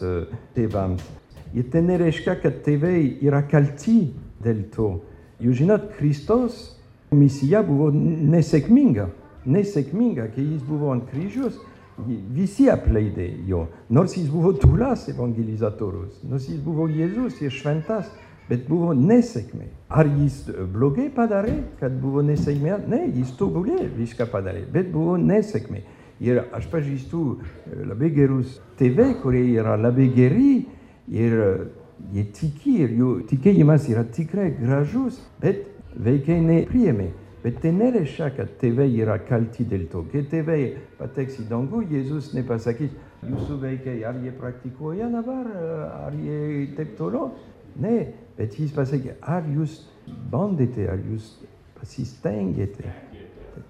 tėvams. 0.55 1.05
Ir 1.53 1.69
tai 1.71 1.83
nereiškia, 1.85 2.39
kad 2.41 2.63
tėvai 2.65 3.19
yra 3.21 3.43
kalti 3.47 3.99
dėl 4.43 4.65
to. 4.73 4.89
Jūs 5.43 5.61
žinot, 5.61 5.91
Kristus 5.99 6.57
misija 7.13 7.61
buvo 7.65 7.91
nesėkminga. 7.93 9.11
Nesėkminga, 9.47 10.31
kai 10.33 10.43
jis 10.43 10.63
buvo 10.65 10.89
ant 10.95 11.05
kryžius, 11.11 11.61
visi 12.05 12.69
apleidė 12.69 13.27
jo. 13.47 13.65
Nors 13.89 14.15
jis 14.17 14.29
buvo 14.29 14.53
tulas 14.53 15.07
evangelizatorius, 15.09 16.21
nors 16.23 16.47
jis 16.49 16.61
buvo 16.63 16.87
Jėzus 16.91 17.41
ir 17.41 17.53
šventas, 17.53 18.09
bet 18.47 18.67
buvo 18.69 18.93
nesėkmė. 18.95 19.67
Ar 19.89 20.07
jis 20.07 20.45
blogai 20.73 21.09
padarė, 21.13 21.57
kad 21.81 21.95
buvo 22.01 22.23
nesėkmė? 22.25 22.77
Ne, 22.87 23.03
jis 23.17 23.33
tobulė 23.39 23.87
viską 23.97 24.29
padarė, 24.31 24.65
bet 24.71 24.91
buvo 24.93 25.17
nesėkmė. 25.19 25.83
Ir 26.23 26.41
aš 26.55 26.65
pažįstu 26.71 27.23
labai 27.85 28.09
gerus 28.13 28.57
tėvai, 28.79 29.11
kurie 29.21 29.43
yra 29.53 29.75
labai 29.77 30.07
geri 30.15 30.63
ir 31.13 31.35
jie 32.13 32.23
tiki 32.33 32.79
ir 32.85 32.95
jų 32.97 33.11
tikėjimas 33.29 33.85
yra 33.91 34.05
tikrai 34.15 34.49
gražus, 34.57 35.19
bet 35.41 35.67
vaikai 35.93 36.39
nepriėmė. 36.41 37.11
Bet 37.43 37.59
tai 37.61 37.71
nereiškia, 37.75 38.31
kad 38.35 38.55
tėvai 38.61 38.87
yra 38.97 39.19
kalti 39.23 39.65
dėl 39.69 39.85
to. 39.91 40.01
Kai 40.11 40.23
tėvai 40.31 40.61
pateks 40.97 41.37
į 41.43 41.45
dangų, 41.51 41.83
Jėzus 41.91 42.31
nepasakys, 42.33 42.95
jūsų 43.27 43.59
vaikai, 43.61 43.99
ar 44.09 44.17
jie 44.23 44.33
praktikuoja 44.35 45.09
dabar, 45.13 45.51
ar 46.07 46.17
jie 46.17 46.67
taip 46.77 46.95
toliau. 46.97 47.29
Ne, 47.77 47.97
bet 48.37 48.57
jis 48.57 48.73
pasakė, 48.73 49.19
ar 49.21 49.45
jūs 49.53 49.83
bandėte, 50.33 50.87
ar 50.89 51.01
jūs 51.05 51.35
pasistengėte, 51.77 52.89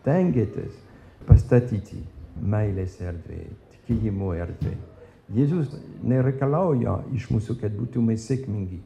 tengiatės 0.05 0.77
pastatyti 1.27 1.99
meilės 2.39 3.01
erdvė, 3.03 3.43
tikėjimo 3.73 4.31
erdvė. 4.37 4.77
Jėzus 5.35 5.73
nereikalauja 6.07 7.01
iš 7.17 7.27
mūsų, 7.33 7.57
kad 7.59 7.75
būtume 7.75 8.15
sėkmingi, 8.15 8.79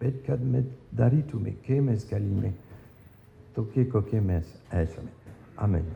bet 0.00 0.20
kad 0.26 0.42
mes 0.44 0.68
darytume, 0.92 1.54
kai 1.64 1.80
mes 1.80 2.04
galime, 2.10 2.52
tokie, 3.56 3.86
kokie 3.90 4.20
mes 4.20 4.46
esame. 4.70 5.10
Amen. 5.56 5.88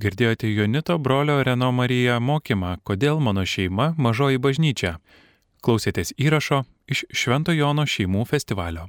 Girdėjote 0.00 0.50
Jonito 0.50 0.98
brolio 0.98 1.38
Reno 1.46 1.70
Mariją 1.72 2.18
mokymą, 2.20 2.76
kodėl 2.82 3.20
mano 3.22 3.44
šeima 3.46 3.92
mažoji 3.96 4.40
bažnyčia. 4.42 4.96
Klausėtės 5.64 6.12
įrašo 6.18 6.64
iš 6.90 7.04
Švento 7.14 7.54
Jono 7.54 7.86
šeimų 7.88 8.26
festivalio. 8.28 8.88